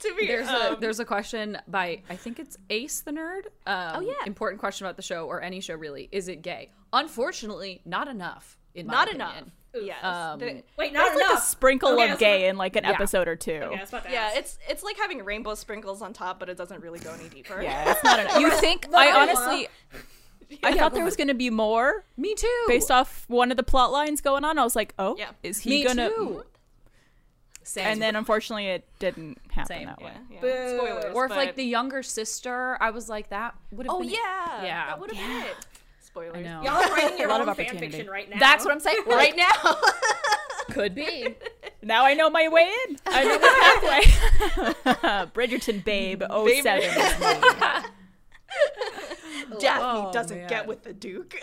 [0.00, 3.46] to be There's um, a there's a question by I think it's Ace the nerd.
[3.66, 4.14] Um, Oh, yeah.
[4.26, 6.08] Important question about the show or any show really.
[6.12, 6.70] Is it gay?
[6.92, 8.56] Unfortunately, not enough.
[8.74, 9.28] In my not opinion.
[9.30, 9.44] enough.
[9.72, 10.04] Yes.
[10.04, 11.44] Um, The- Wait, not There's like a enough.
[11.44, 12.90] sprinkle Okay, of gay about- in like an Yeah.
[12.90, 13.52] episode or two.
[13.52, 14.36] Okay, I was about to yeah, ask.
[14.36, 17.62] it's it's like having rainbow sprinkles on top, but it doesn't really go any deeper.
[17.62, 18.40] Yeah, it's not enough.
[18.40, 18.86] You think?
[18.92, 19.68] I honestly,
[20.64, 22.64] I thought there was going to be more Me too.
[22.66, 24.58] based off one of the plot lines going on.
[24.58, 25.30] I was like, oh, Yeah.
[25.44, 26.10] is he gonna?
[27.62, 27.86] Same.
[27.86, 29.86] And then unfortunately, it didn't happen Same.
[29.86, 30.10] that way.
[30.30, 30.76] Yeah, yeah.
[30.76, 31.14] Spoilers.
[31.14, 34.64] or if like the younger sister, I was like that would have Oh been yeah.
[34.64, 34.86] Yeah.
[34.86, 35.56] That would have been it.
[36.10, 36.36] Spoilers.
[36.36, 36.62] I know.
[36.62, 38.38] Y'all are writing your A lot own of fan fiction right now.
[38.38, 39.02] That's what I'm saying.
[39.06, 39.76] Right now.
[40.70, 41.34] Could be.
[41.82, 42.98] Now I know my way in.
[43.06, 44.02] I know my
[44.84, 45.30] pathway.
[45.32, 47.26] Bridgerton, babe, 07 is me.
[49.58, 50.46] Daphne Oh, doesn't man.
[50.48, 51.40] get with the Duke.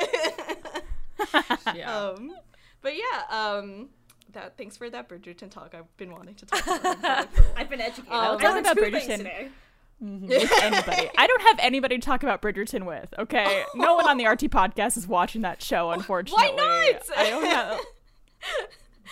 [1.75, 1.91] Yeah.
[1.97, 2.35] um,
[2.83, 3.23] but yeah.
[3.31, 3.89] Um,
[4.33, 5.73] that thanks for that Bridgerton talk.
[5.73, 7.53] I've been wanting to talk about it for a while.
[7.57, 8.13] I've been educated.
[8.13, 9.23] Um, I talk learned about Bridgerton.
[9.23, 9.51] things
[9.99, 10.39] today.
[10.39, 11.09] with anybody.
[11.17, 13.13] I don't have anybody to talk about Bridgerton with.
[13.17, 15.91] Okay, no one on the RT podcast is watching that show.
[15.91, 17.17] Unfortunately, Why not?
[17.17, 17.79] I don't have.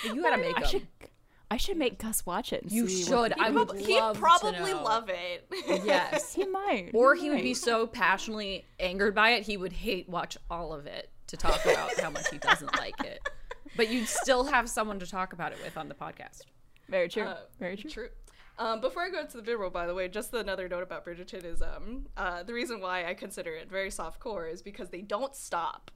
[0.04, 0.70] you gotta make I them.
[0.70, 0.88] should.
[1.52, 2.64] I should make Gus watch it.
[2.64, 3.32] And You see should.
[3.40, 4.84] I He'd would prob- he'd love to probably know.
[4.84, 5.48] love it.
[5.86, 6.34] Yes.
[6.34, 6.90] he might.
[6.94, 10.88] Or he would be so passionately angered by it, he would hate watch all of
[10.88, 13.22] it to talk about how much he doesn't like it.
[13.78, 16.42] But you'd still have someone to talk about it with on the podcast.
[16.90, 17.24] very true.
[17.24, 17.90] Uh, very true.
[17.92, 18.10] True.
[18.58, 21.44] Um, before I go into the roll, by the way, just another note about Bridgerton
[21.44, 25.02] is um, uh, the reason why I consider it very soft core is because they
[25.02, 25.92] don't stop.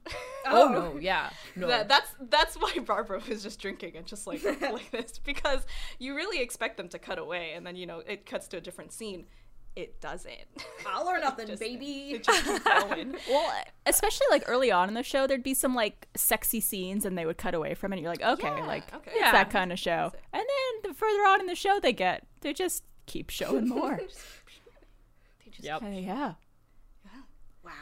[0.46, 1.30] Oh, no, yeah.
[1.56, 1.68] No.
[1.68, 5.64] that, that's that's why Barbara was just drinking and just like like this because
[5.98, 8.60] you really expect them to cut away and then you know it cuts to a
[8.60, 9.26] different scene.
[9.80, 10.34] It doesn't.
[10.86, 12.10] All or nothing, Just- baby.
[12.12, 12.46] it just.
[13.28, 13.52] Well,
[13.86, 17.24] especially like early on in the show, there'd be some like sexy scenes, and they
[17.24, 17.96] would cut away from it.
[17.96, 19.10] And you're like, okay, Yeah, like okay.
[19.12, 19.32] it's Yeah.
[19.32, 20.12] that kind of show.
[20.32, 23.96] And then the further on in the show they get, they just keep showing more.
[23.98, 25.82] They just- Yep.
[25.82, 26.34] Uh, yeah,
[27.62, 27.72] Wow.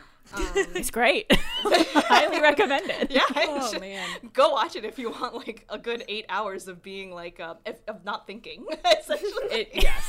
[0.75, 1.27] it's great.
[1.33, 3.11] Highly recommend it.
[3.11, 4.09] Yeah, Oh, should- man.
[4.33, 7.57] go watch it if you want like a good eight hours of being like um,
[7.65, 8.67] if, of not thinking
[9.01, 9.45] essentially.
[9.51, 10.05] It, yes.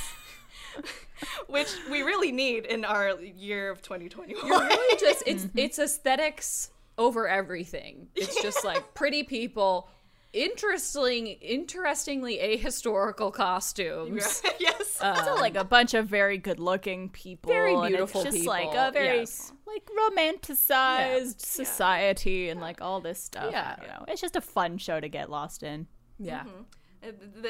[1.47, 4.45] which we really need in our year of 2021.
[4.45, 8.07] You're really just it's it's aesthetics over everything.
[8.15, 9.89] It's just like pretty people,
[10.33, 14.43] interesting, interestingly ahistorical costumes.
[14.59, 14.97] yes.
[15.01, 18.53] Um, also, like a bunch of very good-looking people, Very and it's beautiful just people,
[18.53, 19.53] like a very yes.
[19.65, 23.51] like romanticized society and like all this stuff.
[23.51, 23.77] Yeah.
[23.81, 25.87] you know, it's just a fun show to get lost in.
[26.19, 26.43] Yeah.
[26.43, 26.78] The-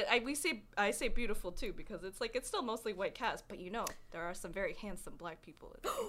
[0.10, 3.48] I, we say I say beautiful too because it's like it's still mostly white cast,
[3.48, 5.76] but you know there are some very handsome black people.
[5.84, 5.90] in.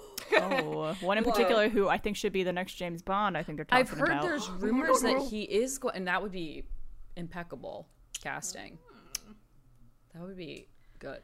[0.42, 3.36] Oh, one in particular who I think should be the next James Bond.
[3.36, 4.22] I think they're talking I've heard about.
[4.22, 6.62] there's rumors that he is going, and that would be
[7.16, 7.88] impeccable
[8.22, 8.78] casting.
[10.14, 11.20] That would be good.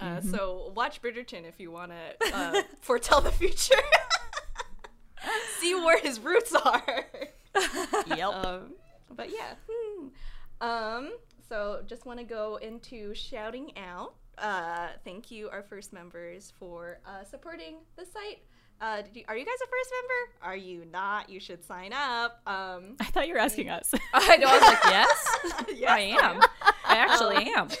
[0.00, 3.74] Uh, So watch Bridgerton if you want to uh, foretell the future.
[5.58, 7.04] See where his roots are.
[8.06, 8.28] Yep.
[8.28, 8.74] Um,
[9.14, 9.54] but yeah.
[9.70, 10.08] hmm.
[10.60, 11.12] Um,
[11.52, 14.14] so just want to go into shouting out.
[14.38, 18.38] Uh, thank you, our first members, for uh, supporting the site.
[18.80, 20.50] Uh, did you, are you guys a first member?
[20.50, 21.28] Are you not?
[21.28, 22.40] You should sign up.
[22.46, 23.92] Um, I thought you were asking us.
[24.14, 24.46] I know.
[24.48, 26.40] I was like, yes, yes, I am.
[26.86, 27.68] I actually am.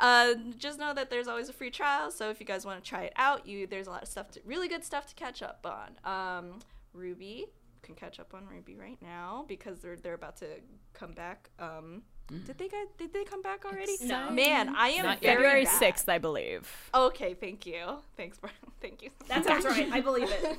[0.00, 2.10] Uh, just know that there's always a free trial.
[2.10, 4.32] So if you guys want to try it out, you there's a lot of stuff,
[4.32, 5.96] to, really good stuff to catch up on.
[6.04, 6.58] Um,
[6.92, 7.46] Ruby
[7.82, 10.46] can catch up on RWBY right now because they're they're about to
[10.92, 11.50] come back.
[11.60, 13.96] Um, did they get did they come back already?
[14.02, 14.30] No.
[14.30, 16.68] Man, I am Not February sixth, I believe.
[16.94, 17.98] Okay, thank you.
[18.16, 18.54] Thanks, Brian.
[18.80, 19.10] Thank you.
[19.28, 19.88] That sounds right.
[19.92, 20.58] I believe it.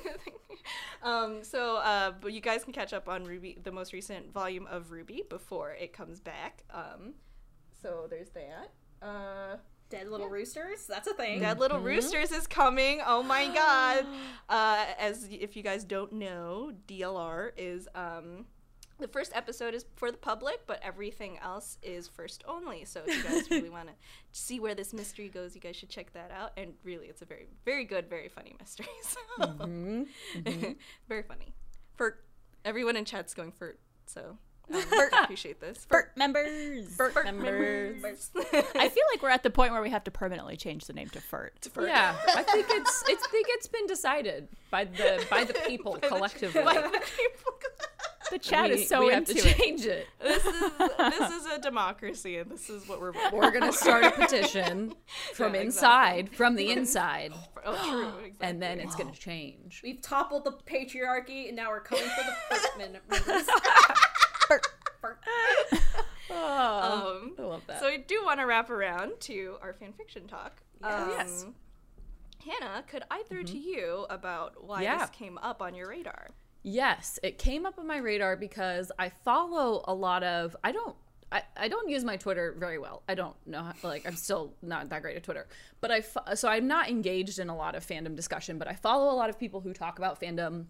[1.02, 4.66] um, so, uh, but you guys can catch up on RWBY, the most recent volume
[4.66, 6.64] of RWBY, before it comes back.
[6.70, 7.12] Um,
[7.82, 8.70] so there's that.
[9.02, 9.56] Uh,
[9.90, 10.86] Dead little roosters.
[10.86, 11.40] That's a thing.
[11.40, 13.00] Dead Little Roosters is coming.
[13.06, 14.06] Oh my god.
[14.46, 18.44] Uh, as if you guys don't know, DLR is um
[18.98, 22.84] the first episode is for the public, but everything else is first only.
[22.84, 23.94] So if you guys really want to
[24.32, 26.52] see where this mystery goes, you guys should check that out.
[26.56, 28.86] And really, it's a very, very good, very funny mystery.
[29.02, 29.66] So
[31.08, 31.54] very funny.
[31.96, 32.18] For
[32.64, 33.76] everyone in chat's going for
[34.06, 34.38] so
[34.72, 35.84] um, I appreciate this.
[35.84, 36.96] For Bert members.
[36.96, 38.02] Bert members.
[38.34, 41.08] I feel like we're at the point where we have to permanently change the name
[41.10, 41.50] to Fert.
[41.76, 46.62] Yeah, I think it's it's think it's been decided by the by the people collectively.
[46.62, 47.00] The
[48.40, 49.56] chat we, is so we into have to it.
[49.56, 50.06] change it.
[50.20, 53.12] this is this is a democracy, and this is what we're.
[53.32, 54.94] We're gonna start a petition
[55.34, 57.32] from Yeah, inside, from the inside,
[57.64, 58.08] Oh, true.
[58.26, 58.34] Exactly.
[58.40, 59.80] and then it's gonna change.
[59.82, 63.46] We've toppled the patriarchy, and now we're coming for the Bertman members.
[64.48, 64.66] Bert.
[65.02, 65.18] Bert.
[66.30, 67.80] Um, I love that.
[67.80, 70.62] So I do want to wrap around to our fanfiction talk.
[70.82, 71.46] Um, Yes.
[72.44, 74.98] Hannah, could I throw to you about why Yeah.
[74.98, 76.28] this came up on your radar?
[76.66, 80.96] Yes, it came up on my radar because I follow a lot of I don't
[81.30, 83.02] I, I don't use my Twitter very well.
[83.08, 85.46] I don't know how, like I'm still not that great at Twitter.
[85.80, 89.12] But I so I'm not engaged in a lot of fandom discussion, but I follow
[89.12, 90.64] a lot of people who talk about fandom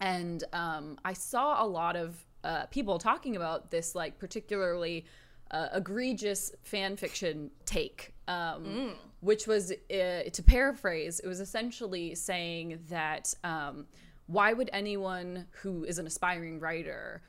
[0.00, 5.06] and um, I saw a lot of uh, people talking about this like particularly
[5.50, 12.78] uh, egregious fan fiction take, um, which was uh, to paraphrase, it was essentially saying
[12.90, 13.86] that um,
[14.28, 17.22] why would anyone who is an aspiring writer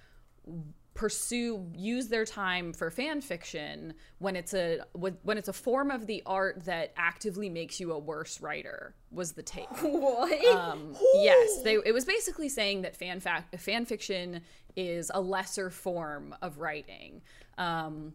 [0.93, 6.07] pursue use their time for fan fiction when it's a when it's a form of
[6.07, 10.45] the art that actively makes you a worse writer was the take What?
[10.55, 14.41] um, yes, they, it was basically saying that fan fac- fan fiction
[14.75, 17.21] is a lesser form of writing.
[17.57, 18.13] Um,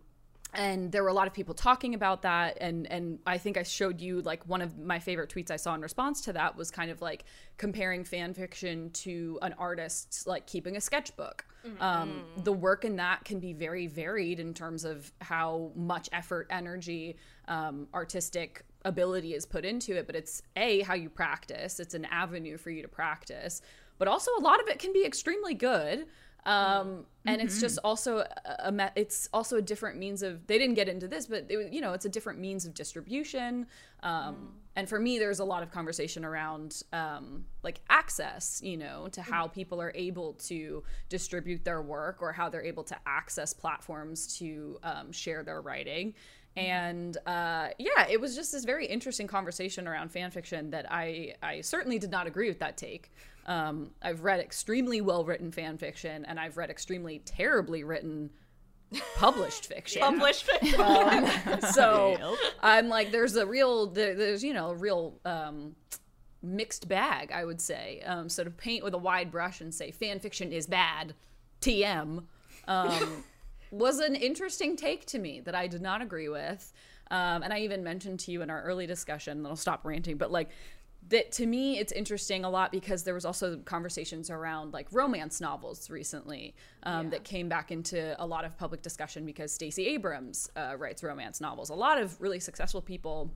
[0.54, 3.62] and there were a lot of people talking about that and and I think I
[3.62, 6.70] showed you like one of my favorite tweets I saw in response to that was
[6.70, 7.24] kind of like
[7.56, 11.44] comparing fan fiction to an artist like keeping a sketchbook.
[11.80, 16.46] Um, the work in that can be very varied in terms of how much effort,
[16.50, 17.16] energy,
[17.48, 21.80] um, artistic ability is put into it, but it's a how you practice.
[21.80, 23.62] It's an avenue for you to practice,
[23.98, 26.06] but also a lot of it can be extremely good.
[26.46, 30.74] Um, and it's just also a, a it's also a different means of they didn't
[30.74, 33.66] get into this, but it, you know it's a different means of distribution.
[34.02, 39.08] Um, and for me, there's a lot of conversation around um, like access, you know,
[39.12, 43.54] to how people are able to distribute their work or how they're able to access
[43.54, 46.14] platforms to um, share their writing.
[46.56, 51.34] And uh, yeah it was just this very interesting conversation around fan fiction that i
[51.42, 53.10] i certainly did not agree with that take
[53.46, 58.30] um, i've read extremely well written fan fiction and i've read extremely terribly written
[59.16, 60.44] published fiction Published.
[60.44, 61.62] Fiction.
[61.72, 65.74] So i'm like there's a real there, there's you know a real um
[66.42, 69.90] mixed bag i would say um so to paint with a wide brush and say
[69.90, 71.14] fan fiction is bad
[71.60, 72.24] tm
[72.68, 73.24] um
[73.70, 76.72] was an interesting take to me that i did not agree with
[77.10, 80.18] um and i even mentioned to you in our early discussion and i'll stop ranting
[80.18, 80.50] but like
[81.08, 85.40] that to me it's interesting a lot because there was also conversations around like romance
[85.40, 90.50] novels recently um, that came back into a lot of public discussion because Stacey Abrams
[90.56, 91.70] uh, writes romance novels.
[91.70, 93.30] A lot of really successful people,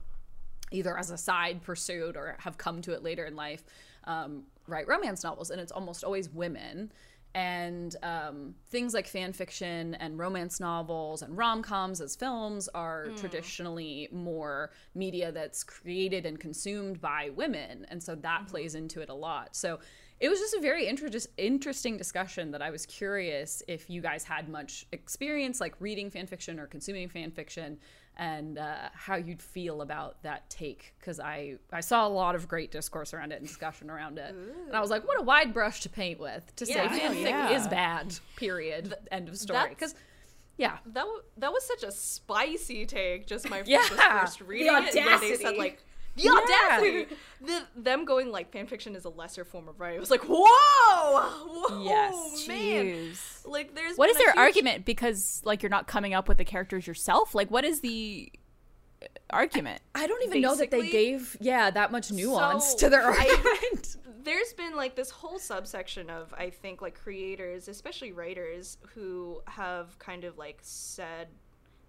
[0.71, 3.63] either as a side pursuit or have come to it later in life,
[4.05, 6.91] um, write romance novels, and it's almost always women.
[7.35, 13.09] And um, things like fan fiction and romance novels and rom coms as films are
[13.17, 17.85] traditionally more media that's created and consumed by women.
[17.89, 19.55] And so that plays into it a lot.
[19.55, 19.79] So
[20.19, 24.23] it was just a very inter- interesting discussion that I was curious if you guys
[24.23, 27.77] had much experience like reading fan fiction or consuming fan fiction
[28.19, 32.47] and uh, how you'd feel about that take because I, I saw a lot of
[32.47, 35.53] great discourse around it and discussion around it and i was like what a wide
[35.53, 36.89] brush to paint with to say Yeah.
[36.99, 37.49] fanfic yeah.
[37.51, 39.95] is bad period end of story because
[40.57, 43.25] yeah That w- that was such a spicy take.
[43.25, 43.81] Just my Yeah.
[44.19, 45.81] first reading it, and then they said like
[46.21, 49.97] the audacity, the, them going like fanfiction is a lesser form of writing.
[49.97, 52.47] It was like whoa, whoa, Yes.
[52.47, 52.85] man.
[52.85, 53.47] Jeez.
[53.47, 54.85] Like there's What is their huge- argument?
[54.85, 57.33] Because like you're not coming up with the characters yourself.
[57.35, 58.31] Like what is the
[59.01, 59.81] uh, argument?
[59.95, 63.15] i don't even know that they gave yeah that much nuance So, to their I-
[63.15, 69.41] argument there's been like this whole subsection of I think like creators, especially writers, who
[69.47, 71.29] have kind of like said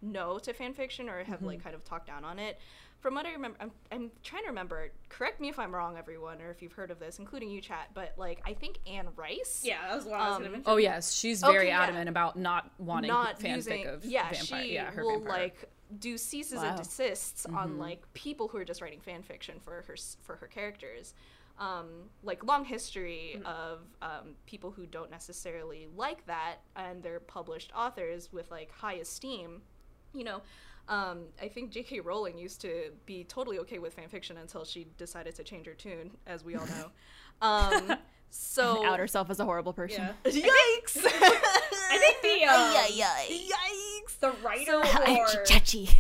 [0.00, 2.58] no to fan fiction or have like kind of talked down on it.
[3.00, 4.90] From what I remember, I'm, I'm trying to remember.
[5.08, 7.88] Correct me if I'm wrong, everyone, or if you've heard of this, including you, chat.
[7.94, 10.72] But like, I think Anne Rice, Yeah, that was what I was gonna Um, mention.
[10.72, 11.80] oh yes she's very Okay, yeah.
[11.82, 15.38] adamant about not wanting not fanfic using, of yeah, vampire she yeah her will vampire.
[15.42, 16.68] like do ceases Wow.
[16.68, 17.80] and desists on Mm-hmm.
[17.80, 21.14] like people who are just writing fan fiction for her for her characters.
[21.58, 23.46] Um, like long history Mm-hmm.
[23.46, 28.94] of um, people who don't necessarily like that and they're published authors with like high
[28.94, 29.62] esteem.
[30.12, 30.42] You know,
[30.88, 32.00] um, I think J.K.
[32.00, 35.74] Rowling used to be totally okay with fan fiction until she decided to change her
[35.74, 36.90] tune, as we all know.
[37.42, 37.94] Um,
[38.28, 40.10] so Out herself as a horrible person.
[40.26, 40.30] yeah.
[40.30, 40.98] Yikes!
[41.06, 44.18] I think the um, Yikes!
[44.20, 45.94] the writer Ay, for chachi.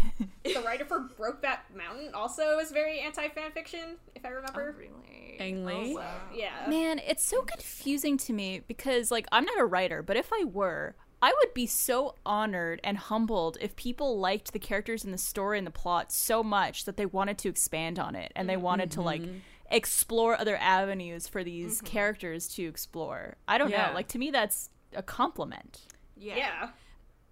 [0.44, 4.76] the writer for Brokeback Mountain also is very anti fan fiction, if I Oh, remember.
[4.78, 5.38] really?
[5.40, 5.92] Ang Lee?
[5.92, 6.20] Oh, wow.
[6.34, 6.66] Yeah.
[6.68, 10.44] Man, it's so confusing to me because like I'm not a writer, but if I
[10.44, 15.18] were, I would be so honored and humbled if people liked the characters in the
[15.18, 18.56] story and the plot so much that they wanted to expand on it and they
[18.56, 19.22] wanted to like
[19.70, 23.36] explore other avenues for these characters to explore.
[23.46, 23.88] I don't Yeah.
[23.88, 23.94] know.
[23.94, 25.80] Like to me that's a compliment.
[26.16, 26.36] Yeah.
[26.36, 26.68] Yeah.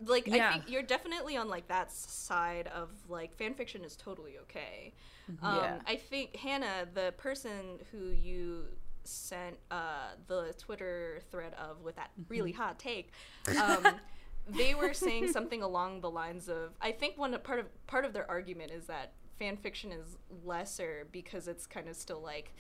[0.07, 4.39] like I think you're definitely on like that side of like fan fiction is totally
[4.43, 4.93] okay.
[5.29, 5.57] Um, Mm-hmm.
[5.57, 5.79] Yeah.
[5.87, 8.65] I think Hannah, the person who you
[9.09, 12.29] sent uh, the Twitter thread of with that Mm-hmm.
[12.29, 13.13] really hot take,
[13.57, 14.01] um,
[14.47, 18.13] they were saying something along the lines of I think one part of part of
[18.13, 22.55] their argument is that fan fiction is lesser because it's kind of still like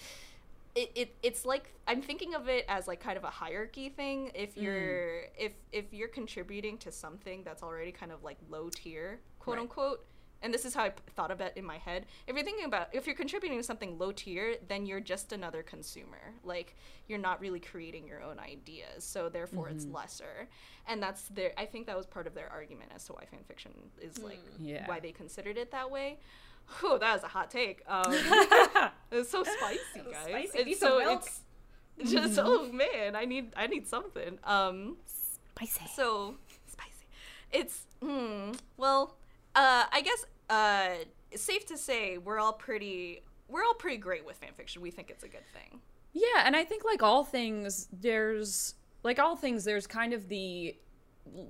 [0.75, 4.31] it, it it's like I'm thinking of it as like kind of a hierarchy thing.
[4.35, 9.21] If you're if if you're contributing to something that's already kind of like low tier,
[9.39, 9.63] quote Right.
[9.63, 10.05] unquote,
[10.43, 12.07] and this is how I p- thought of it in my head.
[12.27, 15.63] If you're thinking about if you're contributing to something low tier, then you're just another
[15.63, 16.35] consumer.
[16.45, 16.77] Like
[17.09, 20.49] you're not really creating your own ideas, so therefore it's lesser.
[20.87, 21.53] And that's their.
[21.59, 24.41] I think that was part of their argument as to why fan fiction is like
[24.59, 24.87] Yeah.
[24.87, 26.19] why they considered it that way.
[26.81, 27.83] Whew, that was a hot take.
[27.89, 28.05] Um,
[29.11, 29.81] it's so spicy,
[30.13, 30.25] guys.
[30.25, 30.59] spicy.
[30.59, 31.25] It's Need so milk.
[31.99, 34.39] it's just oh man, I need I need something.
[34.45, 34.97] Um,
[35.57, 35.87] Spicy.
[35.97, 36.37] so
[36.67, 37.07] spicy.
[37.53, 38.53] It's hmm.
[38.77, 39.17] Well,
[39.59, 44.25] uh, I guess uh, it's safe to say we're all pretty we're all pretty great
[44.27, 44.79] with fanfiction.
[44.79, 45.81] We think it's a good thing.
[46.13, 50.77] Yeah, and I think like all things, there's like all things, there's kind of the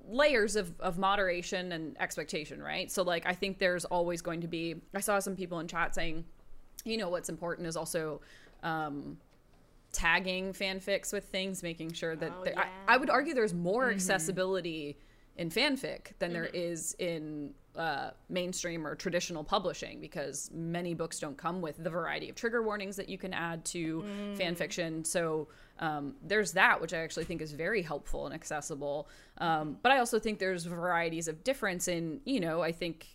[0.09, 2.91] layers of, of moderation and expectation, right?
[2.91, 5.95] So like I think there's always going to be I saw some people in chat
[5.95, 6.25] saying,
[6.85, 8.21] you know, what's important is also
[8.63, 9.19] um
[9.93, 12.71] tagging fanfics with things, making sure that Oh, there- I, yeah.
[12.89, 14.99] I would argue there's more accessibility
[15.39, 21.39] in fanfic than there is in uh, mainstream or traditional publishing because many books don't
[21.39, 24.05] come with the variety of trigger warnings that you can add to
[24.37, 25.05] fan fiction.
[25.05, 25.47] So
[25.79, 29.09] um, there's that, which I actually think is very helpful and accessible.
[29.39, 33.07] Um, but I also think there's varieties of difference in, you know, I think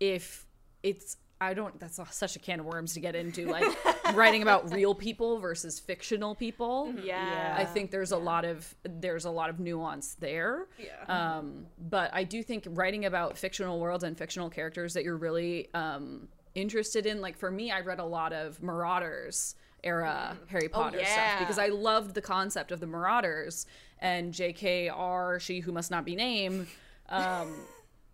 [0.00, 0.46] if
[0.82, 3.64] it's I don't that's such a can of worms to get into like
[4.14, 6.92] writing about real people versus fictional people.
[7.02, 7.54] Yeah.
[7.56, 10.66] I think there's a lot of there's a lot of nuance there.
[10.78, 11.04] Yeah.
[11.08, 15.68] Um, but I do think writing about fictional worlds and fictional characters that you're really
[15.74, 20.98] um, interested in, like for me, I read a lot of Marauders era Harry Potter
[20.98, 21.38] stuff yeah.
[21.38, 23.66] because I loved the concept of the Marauders
[24.00, 25.38] and J.K.R.
[25.38, 26.66] She Who Must Not Be Named.
[27.08, 27.54] Um,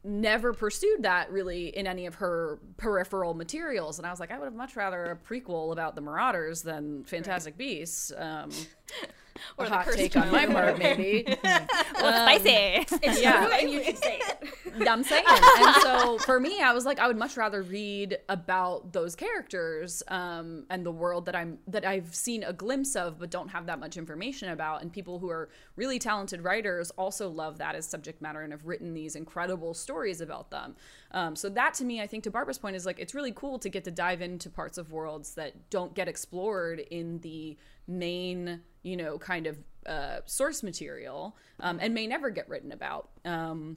[0.05, 3.99] never pursued that really in any of her peripheral materials.
[3.99, 7.05] And i was like i would have much rather a prequel about the marauders than
[7.05, 8.13] fantastic beasts.
[8.17, 8.51] Um
[9.59, 12.87] Or a the hot Cursed take on my part maybe Well, spicy.
[13.03, 13.45] It's yeah.
[13.45, 14.89] true, and you should say it.
[14.89, 15.25] I'm saying.
[15.29, 20.03] And so for me, I was like, I would much rather read about those characters
[20.09, 23.67] um, and the world that I'm that I've seen a glimpse of, but don't have
[23.67, 24.83] that much information about.
[24.83, 28.67] And people who are really talented writers also love that as subject matter and have
[28.67, 30.77] written these incredible stories about them.
[31.13, 33.59] Um, so that to me, I think to Barbara's point is like it's really cool
[33.61, 37.57] to get to dive into parts of worlds that don't get explored in the
[37.87, 43.09] main, you know, kind of uh, source material um, and may never get written about.
[43.25, 43.77] Um,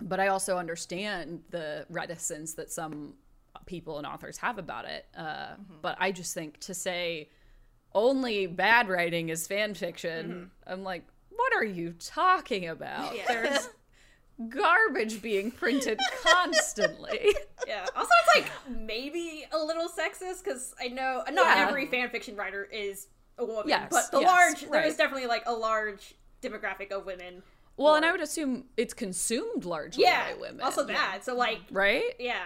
[0.00, 3.14] but I also understand the reticence that some
[3.66, 5.06] people and authors have about it.
[5.16, 7.28] Uh, But I just think to say
[7.94, 13.14] only bad writing is fan fiction, I'm like, what are you talking about?
[13.28, 13.68] There's
[14.48, 17.34] garbage being printed constantly.
[17.66, 17.84] Yeah.
[17.96, 21.66] Also, it's like maybe a little sexist because I know not Yeah.
[21.68, 23.08] every fan fiction writer is
[23.38, 24.86] a woman, Yes, but the yes, large there right.
[24.86, 27.42] is definitely like a large demographic of women.
[27.76, 30.60] well, and I would assume it's consumed largely yeah, by women.
[30.62, 31.24] also that.
[31.24, 32.14] So like, Right?
[32.18, 32.38] yeah,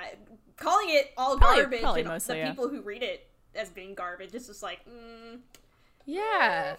[0.57, 2.51] calling it all Probably- garbage probably and mostly, the yeah.
[2.51, 5.39] people who read it as being garbage is just like, mm,
[6.07, 6.77] Yeah.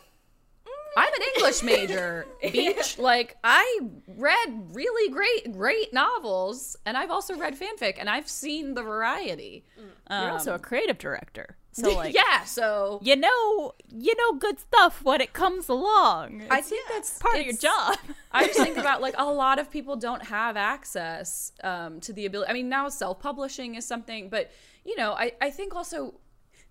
[0.65, 0.69] Mm.
[0.97, 2.97] I'm an English major, beach.
[2.99, 8.73] Like I read really great, great novels, and I've also read fanfic, and I've seen
[8.75, 9.63] the variety.
[9.79, 10.21] Mm.
[10.23, 11.55] You're also a um, creative director.
[11.71, 16.43] So like yeah, so you know you know good stuff when it comes along.
[16.49, 17.97] I think that's part of your job.
[18.31, 22.25] I just think about like a lot of people don't have access um, to the
[22.25, 22.49] ability.
[22.49, 24.51] I mean, now self-publishing is something, but
[24.85, 26.15] you know, I I think also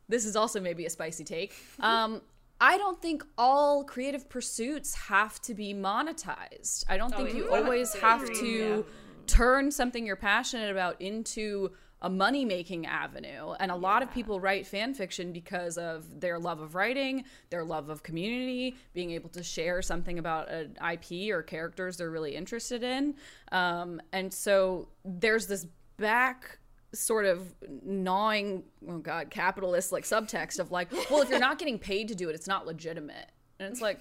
[0.08, 1.54] this is also maybe a spicy take.
[1.78, 2.20] Um,
[2.60, 6.84] I don't think all creative pursuits have to be monetized.
[6.88, 8.82] I don't think you always have to yeah.
[9.26, 11.70] turn something you're passionate about into
[12.02, 13.52] a money making avenue.
[13.60, 17.64] And a lot of people write fan fiction because of their love of writing, their
[17.64, 22.34] love of community, being able to share something about an IP or characters they're really
[22.34, 23.14] interested in.
[23.52, 25.66] Um, and so there's this
[25.98, 26.58] back
[26.92, 31.78] sort of gnawing oh god capitalist like subtext of like well if you're not getting
[31.78, 33.30] paid to do it it's not legitimate
[33.60, 34.00] and it's like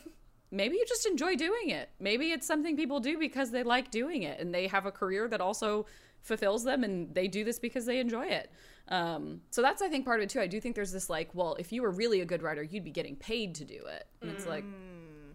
[0.50, 4.24] maybe you just enjoy doing it maybe it's something people do because they like doing
[4.24, 5.86] it and they have a career that also
[6.22, 8.52] fulfills them and they do this because they enjoy it
[8.90, 11.30] um, so that's i think part of it too i do think there's this like
[11.34, 14.08] well if you were really a good writer you'd be getting paid to do it
[14.22, 14.64] and it's like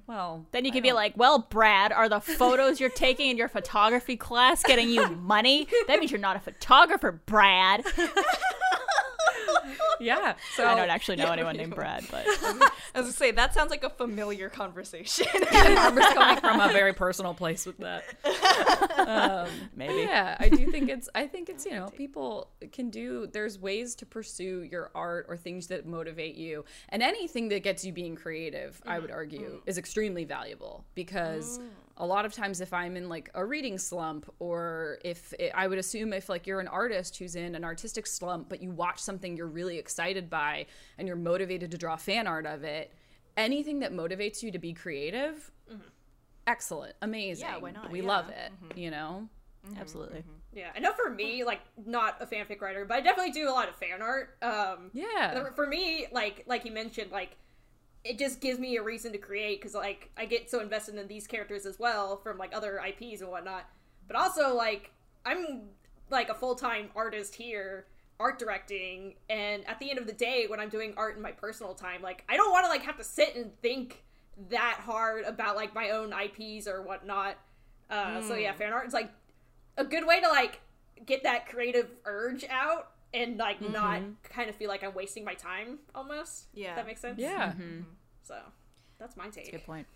[0.07, 3.39] Well, Then you I could be like, well, Brad, are the photos you're taking in
[3.39, 5.67] your photography class getting you money?
[5.87, 7.87] That means you're not a photographer, Brad.
[10.01, 10.35] yeah.
[10.57, 13.71] So I don't actually know anyone named Brad, but I was gonna say that sounds
[13.71, 15.27] like a familiar conversation.
[15.53, 18.05] And Barbara's coming from a very personal place with that.
[18.97, 20.03] Um, maybe.
[20.03, 21.09] yeah, I do think it's.
[21.15, 21.65] I think it's.
[21.65, 23.27] You know, people can do.
[23.27, 27.85] There's ways to pursue your art or things that motivate you, and anything that gets
[27.85, 28.81] you being creative.
[28.87, 29.17] I would mm-hmm.
[29.17, 29.69] argue mm-hmm.
[29.69, 31.69] is extremely valuable because mm.
[31.97, 35.67] A lot of times, if I'm in like a reading slump, or if it, I
[35.69, 38.99] would assume if like you're an artist who's in an artistic slump, but you watch
[38.99, 40.67] something you're really excited by
[40.99, 42.93] and you're motivated to draw fan art of it.
[43.37, 45.83] Anything that motivates you to be creative, mm-hmm.
[46.47, 47.47] excellent, amazing.
[47.49, 47.91] Yeah, why not?
[47.91, 48.09] We Yeah.
[48.09, 48.53] love it.
[48.53, 48.79] Mm-hmm.
[48.79, 49.29] You know.
[49.67, 49.81] Mm-hmm.
[49.81, 50.25] Absolutely.
[50.53, 53.53] Yeah, I know for me, like not a fanfic writer, but I definitely do a
[53.53, 54.37] lot of fan art.
[54.43, 55.49] Um, Yeah.
[55.55, 57.37] for me, like like you mentioned, like
[58.05, 61.09] it just gives me a reason to create because like I get so invested in
[61.09, 63.65] these characters as well from like other IPs and whatnot.
[64.07, 64.93] But also like
[65.25, 65.63] I'm
[66.11, 67.87] like a full time artist here,
[68.21, 71.33] art directing, and at the end of the day, when I'm doing art in my
[71.33, 74.05] personal time, like I don't want to like have to sit and think
[74.51, 77.37] that hard about like my own IPs or whatnot.
[77.89, 79.11] Uh, So yeah, fan art is like
[79.79, 80.61] a good way to like
[81.07, 84.11] get that creative urge out and like not mm-hmm.
[84.25, 86.47] kind of feel like I'm wasting my time almost.
[86.53, 86.71] Yeah.
[86.71, 87.19] If that makes sense.
[87.19, 87.53] Yeah.
[87.53, 87.63] Mm-hmm.
[87.63, 87.81] Mm-hmm.
[88.23, 88.37] So
[88.99, 89.51] that's my take.
[89.51, 89.87] Good point.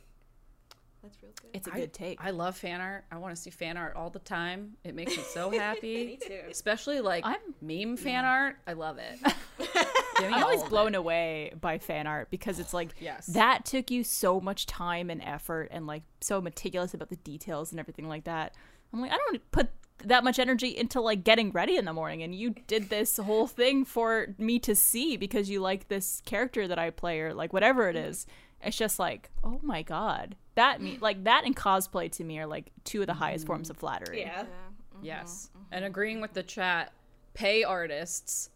[1.03, 1.51] That's real good.
[1.53, 2.19] It's a I- good take.
[2.23, 3.05] I love fan art.
[3.11, 4.77] I want to see fan art all the time.
[4.85, 6.07] It makes me so happy.
[6.07, 6.41] Me too.
[6.51, 8.57] Especially like I'm- meme fan art.
[8.67, 9.19] I love it.
[10.19, 10.99] I'm always blown it.
[10.99, 13.27] away by fan art because it's like Yes.
[13.27, 17.71] that took you so much time and effort and like so meticulous about the details
[17.71, 18.55] and everything like that.
[18.93, 19.69] I'm like, I don't put
[20.05, 23.47] that much energy into like getting ready in the morning and you did this whole
[23.47, 27.53] thing for me to see because you like this character that I play or like
[27.53, 28.27] whatever it is.
[28.63, 30.37] It's just like, oh my god.
[30.55, 33.55] That me like that and cosplay to me are like two of the highest mm-hmm.
[33.55, 34.21] forms of flattery.
[34.21, 34.43] Yeah.
[34.43, 35.05] Mm-hmm.
[35.05, 35.51] Yes.
[35.51, 35.65] Mm-hmm.
[35.73, 36.93] And agreeing with the chat,
[37.35, 38.51] pay artists.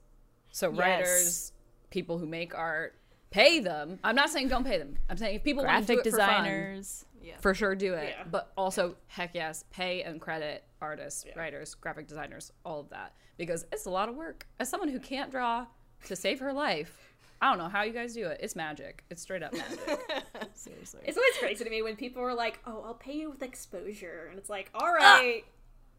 [0.51, 0.79] So Yes.
[0.79, 1.53] writers,
[1.91, 2.95] people who make art,
[3.31, 3.99] pay them.
[4.05, 4.97] I'm not saying don't pay them.
[5.09, 7.05] I'm saying if people want to do Graphic it for fun, designers.
[7.41, 8.15] for sure do it.
[8.17, 8.25] Yeah.
[8.31, 13.65] But also, heck yes, pay and credit artists, writers, graphic designers, all of that because
[13.73, 14.47] it's a lot of work.
[14.61, 15.67] As someone who can't draw
[16.07, 18.41] to save her life, I don't know how you guys do it.
[18.43, 19.05] It's magic.
[19.11, 19.81] It's straight up magic.
[20.55, 21.01] Seriously.
[21.05, 24.27] It's always crazy to me when people are like, "Oh, I'll pay you with exposure,"
[24.31, 25.43] and it's like, "All right,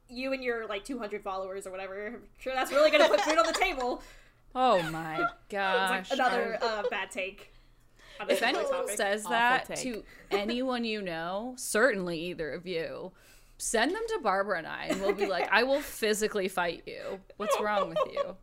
[0.10, 2.08] you and your like 200 followers or whatever.
[2.08, 4.02] I'm sure that's really gonna put food on the table."
[4.56, 6.12] oh my It's gosh.
[6.12, 7.52] like another uh, bad take.
[8.30, 8.96] if anyone topic.
[8.96, 9.80] says Awful that take.
[9.80, 13.12] to anyone you know, certainly either of you,
[13.64, 17.20] send them to Barbara and I, and we'll be like, I will physically fight you.
[17.38, 18.36] What's wrong with you?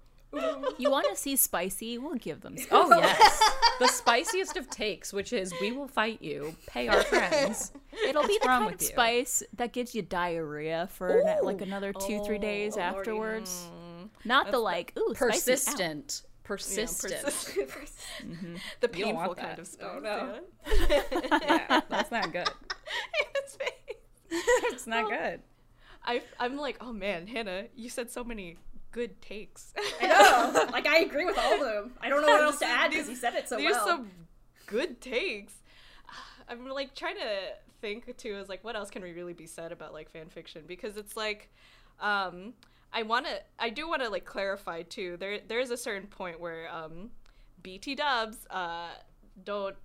[0.79, 1.99] You want to see spicy?
[1.99, 2.57] We'll give them.
[2.71, 3.43] Oh yes,
[3.81, 6.55] the spiciest of takes, which is we will fight you.
[6.68, 7.73] Pay our friends.
[8.07, 8.87] It'll be What's the wrong kind with of you?
[8.89, 12.99] spice that gives you diarrhea for na- like another two, three oh, days Oh, Lordy.
[12.99, 13.66] afterwards.
[13.71, 14.07] Hmm.
[14.25, 15.33] Not the like, ooh, spicy.
[15.33, 16.23] Persistent.
[16.25, 17.23] Yeah, Persistent.
[17.23, 18.59] persistent.
[18.81, 19.59] The You don't painful kind that.
[19.59, 19.93] of oh, stuff.
[19.97, 20.39] Oh, no.
[20.89, 21.03] yeah.
[21.68, 22.49] yeah, that's not good.
[23.45, 23.73] His face.
[24.73, 25.41] It's not good.
[26.05, 28.57] I, I'm like, oh man, Hannah, you said so many
[28.93, 29.72] good takes.
[30.01, 31.93] I know, like I agree with all of them.
[32.01, 33.64] I don't know what else to add because he said it so well.
[33.64, 33.86] There's well.
[33.86, 34.11] some
[34.66, 35.55] good takes.
[36.49, 39.72] I'm like trying to think too, is like, what else can we really be said
[39.72, 40.64] about like fan fiction?
[40.66, 41.51] Because it's like,
[42.01, 42.55] um,
[42.93, 45.16] I want to, I do want to like clarify too.
[45.18, 47.11] There, there is a certain point where um,
[47.62, 48.88] BT Dubs, uh,
[49.45, 49.76] don't.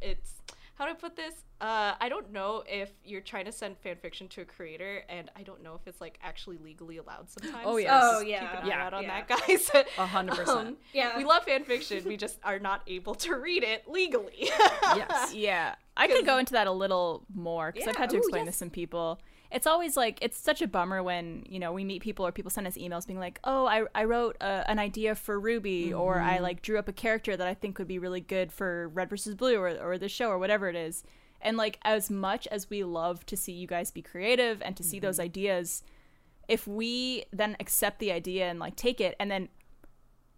[0.00, 0.39] It's
[0.80, 1.34] how do I put this?
[1.60, 5.30] Uh, I don't know if you're trying to send fan fiction to a creator, and
[5.36, 7.64] I don't know if it's like actually legally allowed sometimes.
[7.66, 7.86] Oh, so.
[7.86, 8.40] Oh, just yeah.
[8.40, 8.86] keep an eye Yeah.
[8.86, 9.22] out on Yeah.
[9.26, 9.70] that, guys.
[9.98, 10.68] A hundred percent.
[10.68, 11.18] Um, Yeah.
[11.18, 12.02] we love fan fiction.
[12.06, 14.48] We just are not able to read it legally.
[14.96, 15.34] Yes.
[15.34, 18.44] Yeah, I could go into that a little more because I've had to explain ooh,
[18.44, 19.20] explain to some people.
[19.50, 22.50] It's always like it's such a bummer when you know we meet people or people
[22.50, 26.20] send us emails being like, "Oh, I I wrote uh, an idea for RWBY, or
[26.20, 29.10] I like drew up a character that I think would be really good for Red
[29.10, 31.02] versus Blue or or this show or whatever it is."
[31.40, 34.84] And like as much as we love to see you guys be creative and to
[34.84, 35.82] see those ideas,
[36.48, 39.48] if we then accept the idea and like take it and then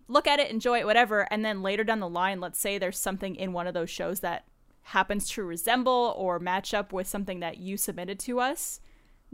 [0.08, 2.98] look at it, enjoy it, whatever, and then later down the line, let's say there's
[2.98, 4.44] something in one of those shows that
[4.82, 8.80] happens to resemble or match up with something that you submitted to us,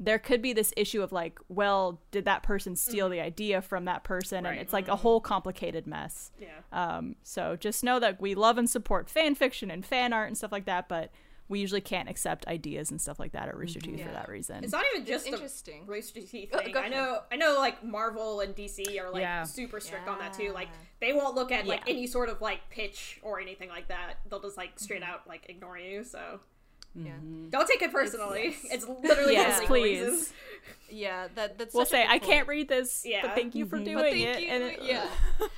[0.01, 3.85] there could be this issue of like, well, did that person steal the idea from
[3.87, 4.45] that person?
[4.45, 4.53] Right.
[4.53, 6.31] And it's like a whole complicated mess.
[6.41, 6.49] yeah.
[6.73, 10.37] Um, so just know that we love and support fan fiction and fan art and
[10.39, 11.11] stuff like that, but
[11.49, 14.63] we usually can't accept ideas and stuff like that at Rooster Teeth for that reason.
[14.63, 15.87] It's not even just the interesting.
[15.87, 16.73] Rooster Teeth thing.
[16.73, 19.45] go I know, I know, like Marvel and DC are like Yeah.
[19.45, 20.53] super strict on that too.
[20.53, 20.69] Like
[21.01, 24.17] they won't look at like any sort of like pitch or anything like that.
[24.29, 25.11] They'll just like straight Mm-hmm.
[25.11, 26.05] out like ignore you.
[26.05, 26.41] So
[26.95, 27.13] Yeah.
[27.51, 28.57] Don't take it personally.
[28.65, 30.01] It's, literally Yes, just please.
[30.01, 30.33] reasons.
[30.91, 32.23] Yeah, that that's We'll say I point.
[32.25, 33.23] can't read this, Yeah.
[33.23, 34.43] but thank you for doing But thank it.
[34.43, 34.49] you.
[34.49, 35.07] And it- yeah,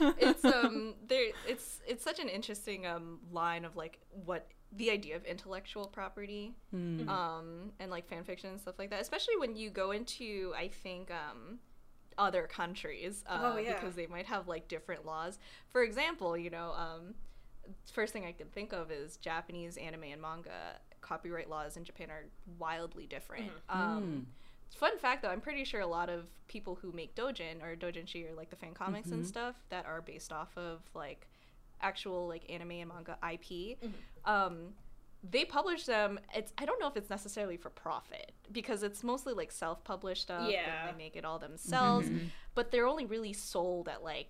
[0.19, 1.31] it's um there.
[1.49, 6.55] It's it's such an interesting um line of like what the idea of intellectual property,
[6.73, 9.01] um, and like fan fiction and stuff like that.
[9.01, 11.59] Especially when you go into, I think, um,
[12.19, 13.75] other countries, uh, Oh, yeah.
[13.75, 15.39] because they might have like different laws.
[15.71, 17.15] For example, you know, um,
[17.93, 22.11] first thing I can think of is Japanese anime and manga copyright laws in Japan
[22.11, 22.25] are
[22.59, 23.51] wildly different.
[23.71, 23.81] Mm-hmm.
[23.81, 24.19] Um, hmm.
[24.77, 28.31] Fun fact though, I'm pretty sure a lot of people who make dojin or dojinshi
[28.31, 29.29] or like the fan comics and mm-hmm.
[29.29, 31.27] stuff that are based off of like
[31.83, 34.31] actual like anime and manga IP, mm-hmm.
[34.31, 34.75] um,
[35.29, 36.21] they publish them.
[36.35, 40.43] It's I don't know if it's necessarily for profit because it's mostly like self-published stuff.
[40.43, 40.91] and Yeah.
[40.91, 42.09] they make it all themselves,
[42.55, 44.29] but they're only really sold at like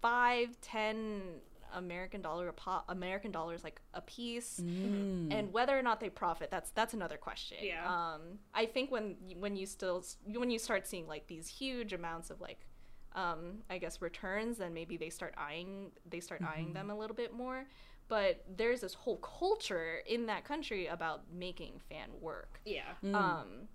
[0.00, 1.40] five, ten
[1.74, 6.50] American dollar a pop, American dollars like a piece, and whether or not they profit,
[6.50, 7.58] that's that's another question.
[7.60, 7.86] Yeah.
[7.86, 12.30] Um, I think when when you still when you start seeing like these huge amounts
[12.30, 12.66] of like,
[13.14, 17.16] um, I guess returns, then maybe they start eyeing they start eyeing them a little
[17.16, 17.64] bit more.
[18.08, 22.82] But there's this whole culture in that country about making fan work Yeah.
[23.12, 23.68] um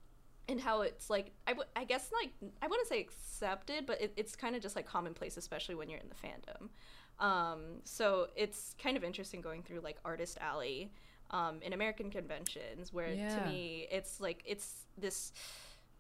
[0.50, 2.32] and how it's like I, w- I guess like
[2.62, 6.00] i wouldn't say accepted but it, it's kind of just like commonplace especially when you're
[6.00, 6.70] in the fandom
[7.20, 10.92] um so it's kind of interesting going through like artist alley
[11.32, 15.32] um in american conventions where to me it's like it's this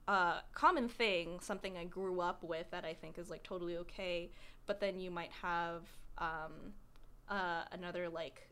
[0.07, 4.30] uh common thing something i grew up with that i think is like totally okay.
[4.66, 5.82] But then you might have
[6.18, 6.74] um
[7.30, 8.49] uh another like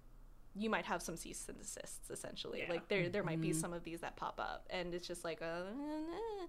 [0.56, 2.60] you might have some cease and desists essentially.
[2.60, 2.70] Yeah.
[2.70, 5.40] like there there might be some of these that pop up and it's just like
[5.42, 6.46] a eh,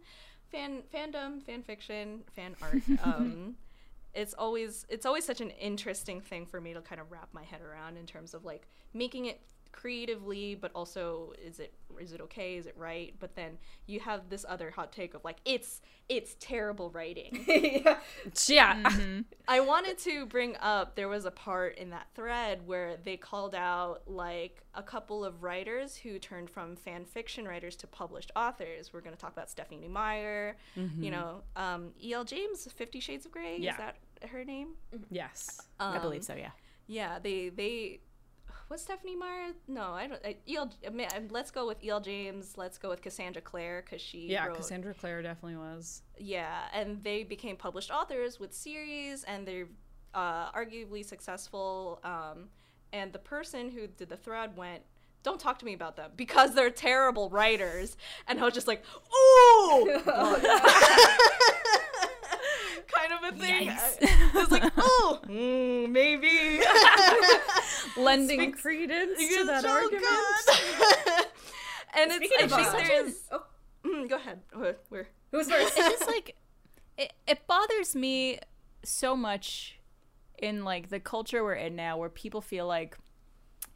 [0.50, 3.54] fan fandom fan fiction fan art um
[4.14, 7.42] it's always it's always such an interesting thing for me to kind of wrap my
[7.42, 9.40] head around in terms of like making it
[9.72, 13.56] creatively but also is it is it okay is it right but then
[13.86, 17.96] you have this other hot take of like it's it's terrible writing yeah.
[18.48, 18.90] Yeah.
[19.48, 23.54] I wanted to bring up there was a part in that thread where they called
[23.54, 28.92] out like a couple of writers who turned from fan fiction writers to published authors.
[28.92, 30.56] We're going to talk about Stephenie Meyer,
[30.98, 32.24] you know, um, E.L.
[32.24, 33.58] James, Fifty Shades of Grey.
[33.58, 33.72] Yeah.
[33.72, 33.96] Is that
[34.28, 34.74] her name?
[35.10, 35.60] Yes.
[35.80, 36.34] I believe Um, so.
[36.34, 36.50] Yeah.
[36.86, 38.00] Yeah, they they
[38.68, 39.52] was Stephenie Meyer?
[39.68, 40.20] No, I don't.
[40.24, 40.72] I, E.L.
[40.86, 42.00] I mean, let's go with E.L.
[42.00, 42.56] James.
[42.56, 46.02] Let's go with Cassandra Clare because she Yeah, wrote, Cassandra Clare definitely was.
[46.18, 49.68] yeah, and they became published authors with series, and they're
[50.14, 52.00] uh, arguably successful.
[52.04, 52.48] Um,
[52.92, 54.82] and the person who did the thread went,
[55.22, 57.96] "Don't talk to me about them because they're terrible writers."
[58.26, 58.82] And I was just like,
[59.14, 60.00] "Ooh,"
[63.02, 63.68] kind of a thing.
[63.68, 66.60] I was like, "Oh, mm, maybe."
[68.02, 70.06] Lending credence to that argument.
[71.94, 73.14] and it's, Speaking I think there's.
[73.30, 73.42] oh,
[73.84, 74.40] Mm, go ahead.
[74.90, 75.08] Where?
[75.32, 75.76] who's first?
[75.76, 76.36] it's just like
[76.96, 78.38] it, it bothers me
[78.84, 79.80] so much
[80.38, 82.96] in like the culture we're in now where people feel like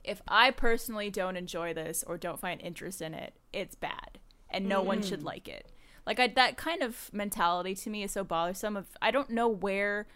[0.05, 4.19] if i personally don't enjoy this or don't find interest in it it's bad
[4.51, 5.71] and no one should like it
[6.07, 9.49] like I, that kind of mentality to me is so bothersome of i don't know
[9.49, 10.07] where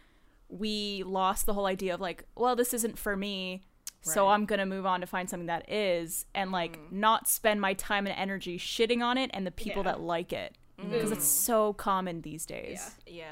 [0.49, 3.62] we lost the whole idea of like well this isn't for me
[4.03, 7.01] so i'm gonna move on to find something that is and like mm-hmm.
[7.01, 9.93] not spend my time and energy shitting on it and the people Yeah.
[9.93, 11.45] that like it because it's mm-hmm.
[11.45, 13.14] so common these days Yeah.
[13.20, 13.24] Yeah.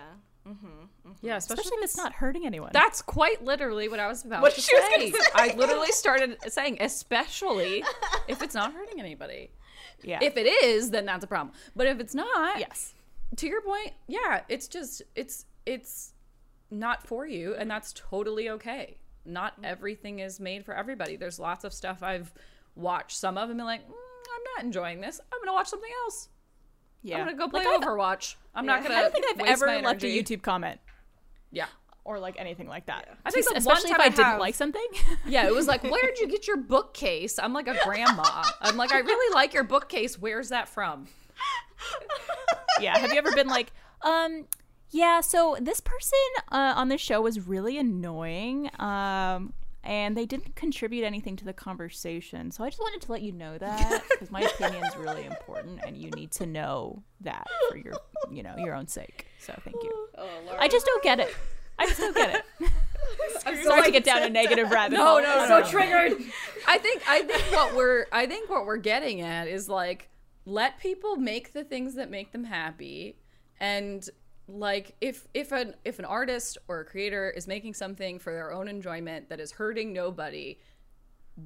[0.49, 1.13] Mm-hmm.
[1.21, 2.71] Yeah, especially, especially if it's not hurting anyone.
[2.73, 5.11] That's quite literally what I was about What to she say.
[5.11, 5.31] gonna say.
[5.35, 7.85] I literally started saying, especially
[8.29, 9.51] if it's not hurting anybody.
[10.03, 10.19] Yeah.
[10.23, 11.55] If it is, then that's a problem.
[11.75, 12.95] But if it's not, yes,
[13.37, 16.13] to your point, yeah, it's just it's it's
[16.71, 18.99] not for you, and that's totally okay.
[19.25, 21.17] Not everything is made for everybody.
[21.17, 22.33] There's lots of stuff I've
[22.75, 25.21] watched some of and been like, mm, I'm not enjoying this.
[25.33, 26.29] I'm gonna watch something else.
[27.03, 27.19] yeah.
[27.19, 28.37] I'm gonna go play Like, Overwatch.
[28.55, 28.95] I'm not gonna.
[28.95, 30.07] I don't think I've ever left a.
[30.07, 30.81] YouTube comment
[31.51, 31.67] Yeah.
[32.09, 33.07] Or like anything like that.
[33.27, 34.87] I think the especially if I, I didn't like something.
[35.27, 37.39] Yeah, it was like, where'd you get your bookcase?
[37.39, 38.43] I'm like a grandma.
[38.63, 40.19] I'm like, I really like your bookcase.
[40.19, 41.07] Where's that from?
[42.81, 42.97] yeah.
[42.97, 44.47] Have you ever been like, um,
[44.91, 46.19] yeah, so this person
[46.51, 48.71] uh, on this show was really annoying.
[48.81, 49.53] Um,
[49.85, 52.51] and they didn't contribute anything to the conversation.
[52.51, 55.81] So I just wanted to let you know that because my opinion is really important,
[55.87, 57.95] and you need to know that for your,
[58.31, 59.27] you know, your own sake.
[59.39, 60.09] So thank you.
[60.17, 60.29] Oh,
[60.59, 61.35] I just don't get it.
[61.79, 62.69] I just don't get it.
[63.47, 65.23] I'm so, Sorry to get down a negative rabbit No, hole.
[65.23, 66.13] no, so triggered.
[66.67, 70.09] I think I think what we're I think what we're getting at is like
[70.45, 73.17] let people make the things that make them happy
[73.61, 74.09] and
[74.47, 78.53] like if if an if an artist or a creator is making something for their
[78.53, 80.59] own enjoyment that is hurting nobody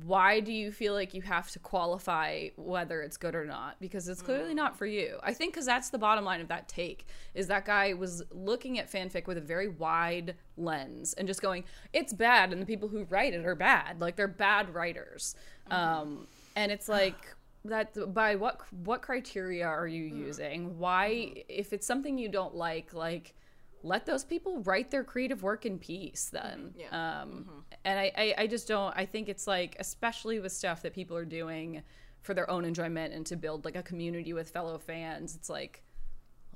[0.05, 3.77] why do you feel like you have to qualify whether it's good or not?
[3.79, 5.19] Because it's clearly not for you.
[5.23, 8.79] I think because that's the bottom line of that take is that guy was looking
[8.79, 12.89] at fanfic with a very wide lens and just going it's bad and the people
[12.89, 14.01] who write it are bad.
[14.01, 15.35] Like they're bad writers.
[15.71, 15.75] Mm-hmm.
[15.75, 16.27] Um,
[16.57, 17.35] and it's like
[17.67, 20.19] that by what what criteria are you mm.
[20.19, 20.79] using?
[20.79, 21.41] Why mm-hmm.
[21.49, 23.35] if it's something you don't like like
[23.83, 27.23] let those people write their creative work in peace then Yeah.
[27.23, 30.93] um and I, I i just don't i think it's like especially with stuff that
[30.95, 31.83] people are doing
[32.21, 35.83] for their own enjoyment and to build like a community with fellow fans it's like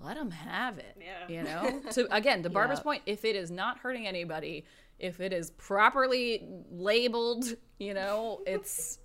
[0.01, 1.29] let them have it Yeah.
[1.29, 2.85] you know so again to barbara's Yeah.
[2.85, 4.65] point if it is not hurting anybody
[4.99, 7.45] if it is properly labeled
[7.79, 8.99] you know it's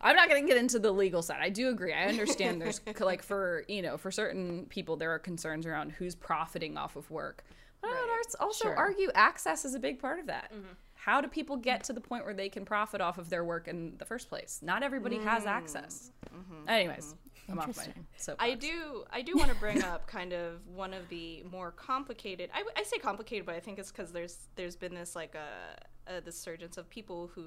[0.00, 1.38] I'm not going to get into the legal side.
[1.40, 1.92] I do agree.
[1.92, 6.14] I understand there's like for, you know, for certain people there are concerns around who's
[6.14, 7.44] profiting off of work.
[7.80, 8.76] But I would also Sure.
[8.76, 10.52] argue access is a big part of that.
[10.52, 10.72] Mm-hmm.
[10.94, 13.68] How do people get to the point where they can profit off of their work
[13.68, 14.58] in the first place?
[14.62, 15.48] Not everybody has mm-hmm.
[15.48, 16.10] access.
[16.34, 16.68] Mm-hmm.
[16.68, 17.14] Anyways,
[17.48, 17.86] I'm off my
[18.16, 18.36] soapbox.
[18.38, 22.50] I do I do want to bring up kind of one of the more complicated.
[22.52, 26.20] I say complicated, but I think it's because there's there's been this like a, a
[26.20, 27.44] this surgence of people who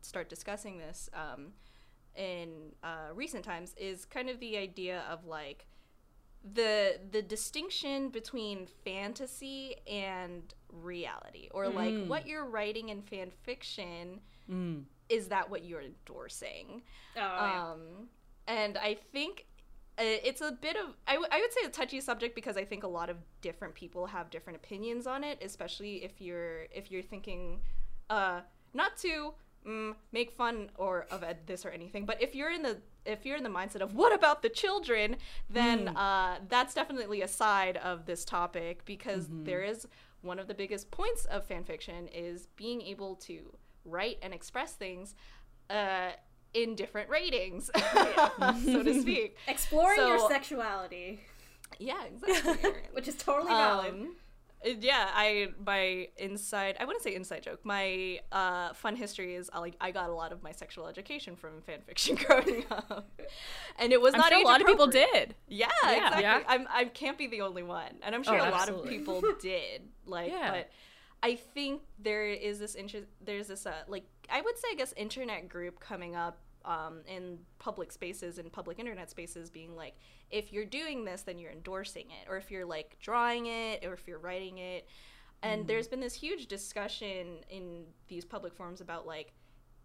[0.00, 1.52] start discussing this um,
[2.16, 3.74] in uh, recent times.
[3.76, 5.66] Is kind of the idea of like
[6.54, 14.20] the the distinction between fantasy and reality, or like what you're writing in fan fiction.
[15.08, 16.82] Is that what you're endorsing?
[17.16, 17.70] Oh, yeah.
[17.72, 18.08] um,
[18.46, 19.46] and I think
[19.98, 22.64] uh, it's a bit of I, w- I would say a touchy subject because I
[22.64, 26.90] think a lot of different people have different opinions on it, especially if you're if
[26.90, 27.60] you're thinking
[28.10, 28.40] uh,
[28.72, 29.34] not to
[29.66, 33.26] mm, make fun or of it- this or anything, but if you're in the if
[33.26, 35.16] you're in the mindset of what about the children,
[35.50, 39.86] then uh, that's definitely a side of this topic because there is
[40.22, 43.52] one of the biggest points of fan fiction is being able to
[43.84, 45.14] write and express things
[45.68, 46.12] uh,
[46.54, 47.70] in different ratings,
[48.64, 49.36] so to speak.
[49.48, 51.20] Exploring your sexuality,
[51.78, 52.70] Yeah, exactly.
[52.92, 53.90] which is totally valid.
[53.92, 54.08] Um, it-
[54.64, 57.60] yeah, I my inside I wouldn't say inside joke.
[57.64, 61.36] My uh, fun history is I like I got a lot of my sexual education
[61.36, 63.08] from fan fiction growing up,
[63.78, 65.34] and it was I'm not sure a lot of people did.
[65.48, 65.92] Yeah, Yeah.
[65.96, 66.22] exactly.
[66.22, 66.40] Yeah.
[66.48, 69.22] I'm I can't be the only one, and I'm sure Oh, a lot of people
[69.40, 69.82] did.
[70.06, 70.50] Like, Yeah.
[70.50, 70.70] but
[71.22, 73.06] I think there is this interest.
[73.24, 77.38] There's this uh, like I would say I guess internet group coming up um, in
[77.58, 79.94] public spaces and public internet spaces, being like,
[80.30, 83.92] if you're doing this, then you're endorsing it, or if you're like drawing it, or
[83.92, 84.86] if you're writing it.
[85.42, 85.68] And Mm-hmm.
[85.68, 89.32] there's been this huge discussion in these public forums about like,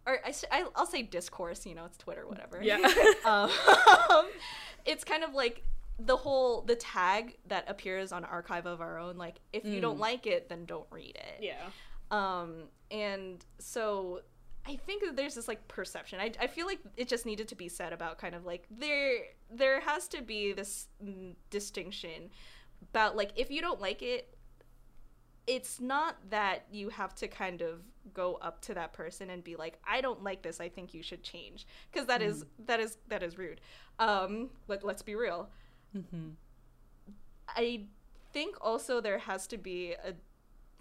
[0.05, 0.19] or
[0.51, 1.65] I, will say discourse.
[1.65, 2.77] You know, it's Twitter, whatever yeah.
[3.25, 3.49] um,
[4.85, 5.63] it's kind of like
[5.99, 9.99] the whole the tag that appears on archive of our own like if you don't
[9.99, 11.65] like it then don't read it yeah.
[12.09, 14.21] um and so
[14.69, 16.19] i think that there's this like perception.
[16.19, 19.19] I, I feel like it just needed to be said about kind of like there
[19.51, 22.29] there has to be this mm, distinction
[22.91, 24.35] about like if you don't like it
[25.47, 27.81] it's not that you have to kind of
[28.13, 30.59] go up to that person and be like i don't like this.
[30.59, 31.65] I think you should change.
[31.91, 33.61] Because that is that is that is rude.
[33.97, 35.49] Um let, let's be real.
[37.47, 37.85] I
[38.31, 40.13] think also there has to be a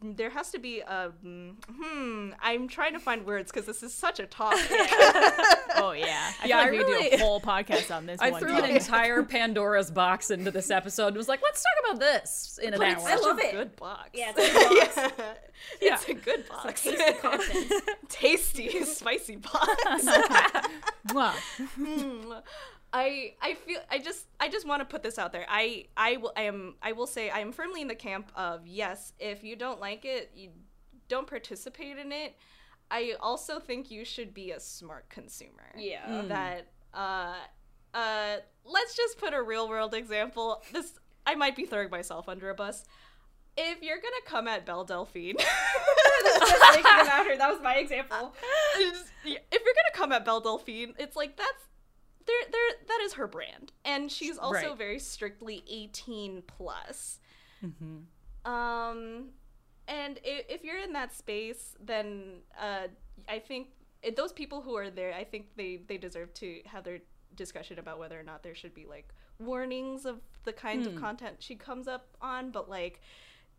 [0.01, 3.93] there has to be a mm, hmm i'm trying to find words because this is
[3.93, 4.61] such a topic
[5.81, 8.19] Oh yeah, I Yeah, feel like I we could do a whole podcast on this
[8.23, 8.41] I one.
[8.41, 8.65] threw time.
[8.65, 12.73] an entire Pandora's box into this episode and was like, let's talk about this in
[12.75, 13.11] an but it's hour.
[13.11, 13.53] I love a it.
[13.53, 15.39] good box Yeah, it's a good box.
[15.81, 15.95] yeah.
[15.95, 17.73] it's a good box Tasty content.
[18.09, 20.05] tasty spicy box
[21.09, 21.33] Mwah.
[21.79, 22.43] Mm.
[22.93, 25.47] I I feel I just I just want to put this out there.
[25.49, 28.67] I I will I am I will say I am firmly in the camp of
[28.67, 30.51] yes, if you don't like it, you
[31.09, 32.37] don't participate in it.
[32.91, 35.75] I also think you should be a smart consumer.
[35.77, 36.23] Yeah.
[36.29, 37.35] That uh
[37.93, 40.63] uh let's just put a real world example.
[40.73, 42.85] This I might be throwing myself under a bus.
[43.57, 45.37] If you're gonna come at Belle Delphine,
[46.25, 48.35] Just thinking about her, that was my example.
[48.77, 51.69] if you're gonna come at Belle Delphine, it's like that's
[52.29, 53.73] there there that is her brand.
[53.85, 54.79] And she's also Right.
[54.79, 57.19] very strictly 18 plus.
[58.45, 59.31] Um
[59.89, 62.89] and if, if you're in that space, then uh
[63.29, 63.69] I think
[64.03, 67.01] it, those people who are there, I think they they deserve to have their
[67.35, 69.09] discussion about whether or not there should be like
[69.41, 73.01] warnings of the kinds of content she comes up on, but like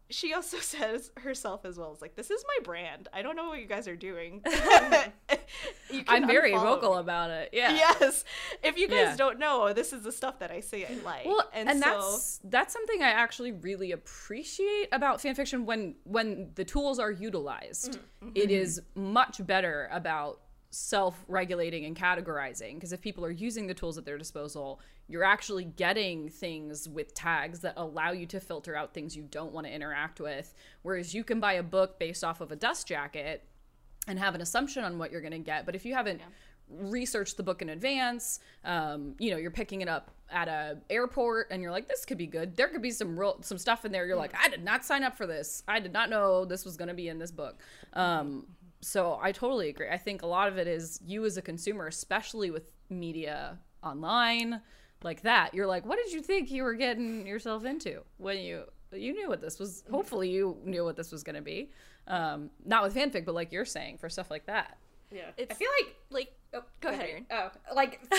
[0.09, 3.07] she also says herself as well as like this is my brand.
[3.13, 4.41] I don't know what you guys are doing.
[6.07, 6.99] I'm very vocal me.
[6.99, 7.49] about it.
[7.53, 7.73] Yeah.
[7.73, 8.23] Yes.
[8.63, 9.15] If you guys Yeah.
[9.15, 11.25] don't know, this is the stuff that I say I like.
[11.25, 16.51] Well, and, and, so that's that's something I actually really appreciate about fanfiction when when
[16.55, 17.99] the tools are utilized.
[18.23, 18.29] Mm-hmm.
[18.35, 20.41] It is much better about
[20.71, 25.65] self-regulating and categorizing because if people are using the tools at their disposal you're actually
[25.65, 29.73] getting things with tags that allow you to filter out things you don't want to
[29.73, 30.53] interact with.
[30.83, 33.43] Whereas you can buy a book based off of a dust jacket
[34.07, 36.21] and have an assumption on what you're going to get but if you haven't
[36.69, 41.47] researched the book in advance um, you know you're picking it up at a airport
[41.49, 42.55] and you're like this could be good.
[42.55, 45.03] There could be some real some stuff in there you're like i did not sign
[45.03, 45.63] up for this.
[45.67, 47.59] I did not know this was going to be in this book.
[47.93, 48.45] Um,
[48.81, 51.87] so i totally agree i think a lot of it is you as a consumer
[51.87, 54.61] especially with media online
[55.03, 58.63] like that you're like what did you think you were getting yourself into when you
[58.93, 61.69] you knew what this was hopefully you knew what this was going to be
[62.07, 64.77] um, not with fanfic but like you're saying for stuff like that
[65.11, 65.23] Yeah.
[65.37, 67.25] I It's- feel like Like, oh, Go ahead, Erin.
[67.31, 68.17] Oh, like I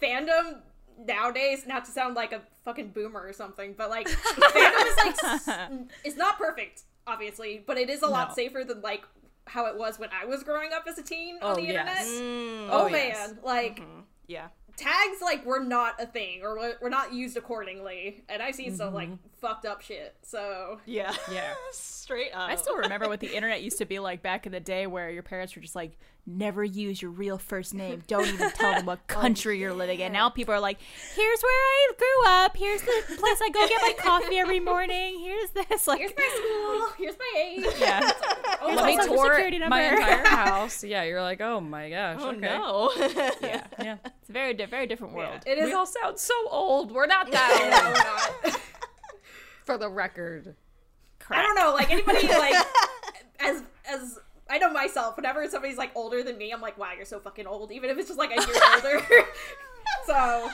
[0.00, 0.60] feel like fandom
[1.06, 4.08] nowadays, not to sound like a fucking boomer or something, but like
[4.54, 5.70] fandom is like
[6.04, 8.34] it's not perfect, obviously, but it is a lot No.
[8.34, 9.04] safer than like
[9.46, 11.96] how it was when I was growing up as a teen on Oh, the internet.
[11.98, 13.34] mm, Oh, Oh, man, yes.
[13.42, 13.82] like
[14.28, 14.48] yeah.
[14.76, 18.76] tags like were not a thing or were- were not used accordingly, and I've seen
[18.76, 19.08] some like
[19.40, 20.16] fucked up shit.
[20.22, 21.14] So Yeah.
[21.32, 21.52] Yeah.
[21.72, 22.48] Straight up.
[22.50, 25.10] I still remember what the internet used to be like back in the day where
[25.10, 28.02] your parents were just like, never use your real first name.
[28.08, 30.12] Don't even tell them what country you're living in.
[30.12, 30.78] Now people are like,
[31.14, 32.56] here's where I grew up.
[32.56, 35.20] Here's the place I go get my coffee every morning.
[35.20, 35.86] Here's this.
[35.86, 37.66] Like, here's my school, here's my age.
[37.80, 38.10] yeah.
[38.62, 42.30] Oh, let my me tour my entire house yeah you're like oh my gosh oh,
[42.30, 42.90] okay no.
[43.42, 43.64] yeah.
[43.82, 45.40] yeah It's a very, di- very different world.
[45.46, 45.64] It is.
[45.64, 48.60] we all sound so old we're not that old not.
[49.64, 50.54] for the record
[51.32, 52.66] I don't know, like anybody like
[53.38, 57.04] as as I know myself, whenever somebody's like older than me, I'm like, wow, you're
[57.04, 59.26] so fucking old, even if it's just like a year older.
[60.06, 60.50] so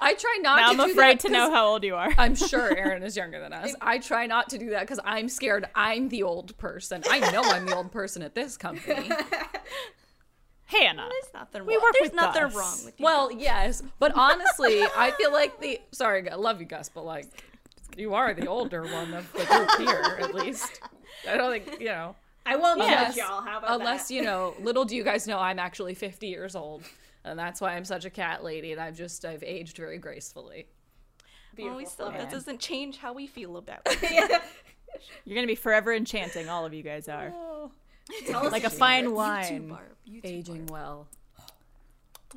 [0.00, 2.12] I try not Now to I'm do afraid that to know how old you are.
[2.18, 3.74] I'm sure Erin is younger than us.
[3.80, 7.02] I try not to do that because I'm scared I'm the old person.
[7.10, 9.10] I know I'm the old person at this company.
[10.66, 11.08] Hannah.
[11.10, 11.82] There's nothing We wrong.
[11.82, 12.54] work There's with nothing Gus.
[12.54, 13.04] wrong with you.
[13.04, 17.26] Well, yes, but honestly, I feel like the sorry, I love you, Gus, but like
[17.96, 20.80] you are the older one of the group here, at least.
[21.28, 22.16] I don't think you know.
[22.44, 23.42] I won't Unless, judge y'all.
[23.42, 24.14] How about unless that?
[24.14, 26.82] you know, little do you guys know, I'm actually 50 years old,
[27.26, 30.66] and that's why I'm such a cat lady, and I've just I've aged very gracefully.
[31.58, 31.86] well, we Beautiful.
[31.90, 33.98] still, that doesn't change how we feel about it.
[34.02, 34.40] yeah.
[35.24, 36.48] You're going to be forever enchanting.
[36.48, 37.32] All of you guys are.
[38.26, 39.16] Tell us Like a your fine secrets.
[39.16, 39.68] wine.
[39.68, 39.80] Barb.
[40.04, 41.06] You too, Aging well.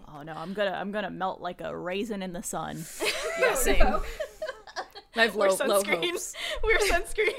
[0.08, 2.84] Oh no, I'm gonna I'm gonna melt like a raisin in the sun.
[3.40, 3.80] Yeah, same.
[3.80, 4.02] No.
[5.16, 6.10] I have We're low, low sunscreen.
[6.12, 6.34] hopes.
[6.64, 7.36] We're sunscreen.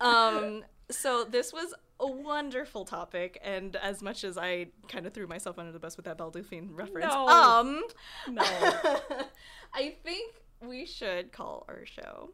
[0.00, 5.26] um, so this was a wonderful topic, and as much as I kind of threw
[5.26, 7.28] myself under the bus with that Belle Delphine reference, No.
[7.28, 7.82] um,
[8.28, 8.42] No.
[9.74, 12.30] I think we should call our show.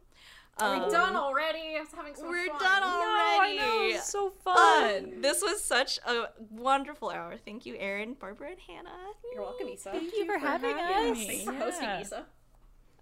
[0.59, 1.75] Are we Um, done already?
[1.77, 2.59] I was having so We're fun.
[2.59, 3.57] done No, I already.
[3.57, 5.21] know, it was so Um, fun.
[5.21, 7.35] this was such a wonderful hour.
[7.37, 9.11] Thank you, Erin, Barbara, and Hannah.
[9.31, 9.91] You're welcome, Yssa.
[9.91, 11.17] Thank you for having having us.
[11.19, 11.27] me.
[11.27, 12.01] Thanks for hosting, Yeah.
[12.01, 12.23] Yssa.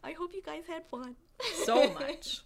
[0.03, 1.16] I hope you guys had fun.
[1.63, 2.41] so much.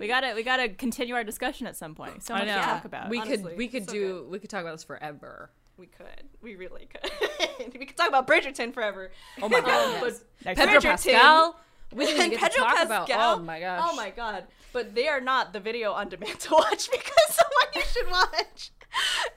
[0.00, 2.22] We gotta we gotta continue our discussion at some point.
[2.24, 3.08] So much to talk about.
[3.10, 5.50] We Honestly, could we could so do we could talk about this forever.
[5.76, 6.28] We could.
[6.40, 7.72] We really could.
[7.78, 9.10] we could talk about Bridgerton forever.
[9.40, 10.00] Oh my Um, god.
[10.00, 10.24] but yes.
[10.44, 10.74] Next Pedro.
[10.80, 11.56] Bridgerton- Pascal.
[11.94, 13.04] We didn't even and get Pedro to talk Pascal.
[13.04, 13.38] about.
[13.38, 13.88] Oh my gosh.
[13.90, 14.44] Oh my god.
[14.72, 18.70] But they are not the video on demand to watch because someone you should watch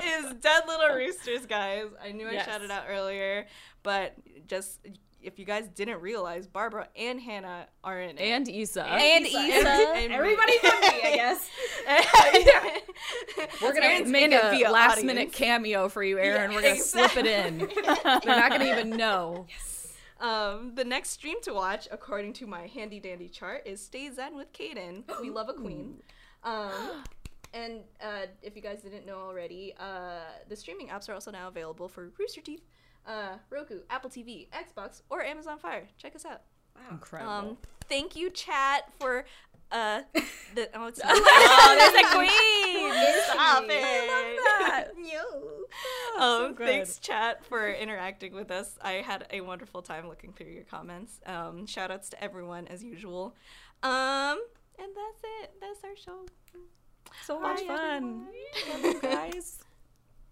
[0.03, 1.85] is Dead Little Roosters, guys.
[2.03, 2.45] I knew I Yes.
[2.45, 3.45] shouted out earlier,
[3.83, 4.13] but
[4.47, 4.79] just
[5.25, 8.21] if you guys didn't realize, Barbara and Hannah are in it.
[8.21, 8.85] And Yssa.
[8.85, 9.49] And Yssa.
[9.49, 9.95] Yssa.
[9.95, 10.15] And me.
[10.15, 11.49] Everybody but me, I guess.
[13.61, 15.05] We're gonna make a last audience.
[15.05, 16.51] minute cameo for you, Erin.
[16.51, 17.57] Yeah, We're gonna slip it in.
[17.85, 19.47] They're not gonna even know.
[20.19, 24.35] Um, the next stream to watch, according to my handy dandy chart, is Stay Zen
[24.35, 25.03] with Kaden.
[25.21, 26.01] We love a queen.
[26.43, 27.03] Um,
[27.53, 31.47] and uh, if you guys didn't know already, uh, the streaming apps are also now
[31.47, 32.63] available for Rooster Teeth,
[33.07, 35.87] uh, Roku, Apple TV, Xbox, or Amazon Fire.
[35.97, 36.41] Check us out.
[36.75, 36.81] Wow.
[36.91, 37.31] Incredible.
[37.31, 39.25] Um, thank you, chat, for
[39.71, 40.01] uh,
[40.53, 42.91] the oh, it's Oh, there's a queen.
[43.31, 44.39] Stop I it!
[44.45, 44.87] that.
[44.97, 46.17] Yo.
[46.17, 46.67] so um, good.
[46.67, 48.77] thanks, chat, for interacting with us.
[48.81, 51.19] I had a wonderful time looking through your comments.
[51.25, 53.35] Um, shout outs to everyone as usual.
[53.83, 54.39] Um,
[54.77, 55.53] and that's it.
[55.59, 56.25] That's our show.
[57.25, 58.27] so much Bye, fun.
[58.63, 58.83] everyone.
[58.83, 59.59] Love you guys.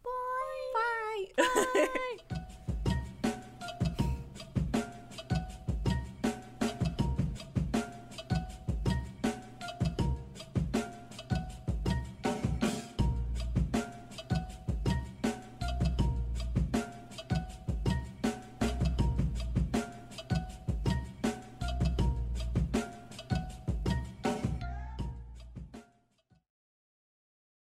[0.03, 1.31] Bye.
[1.37, 2.17] Bye.
[2.29, 2.45] Bye.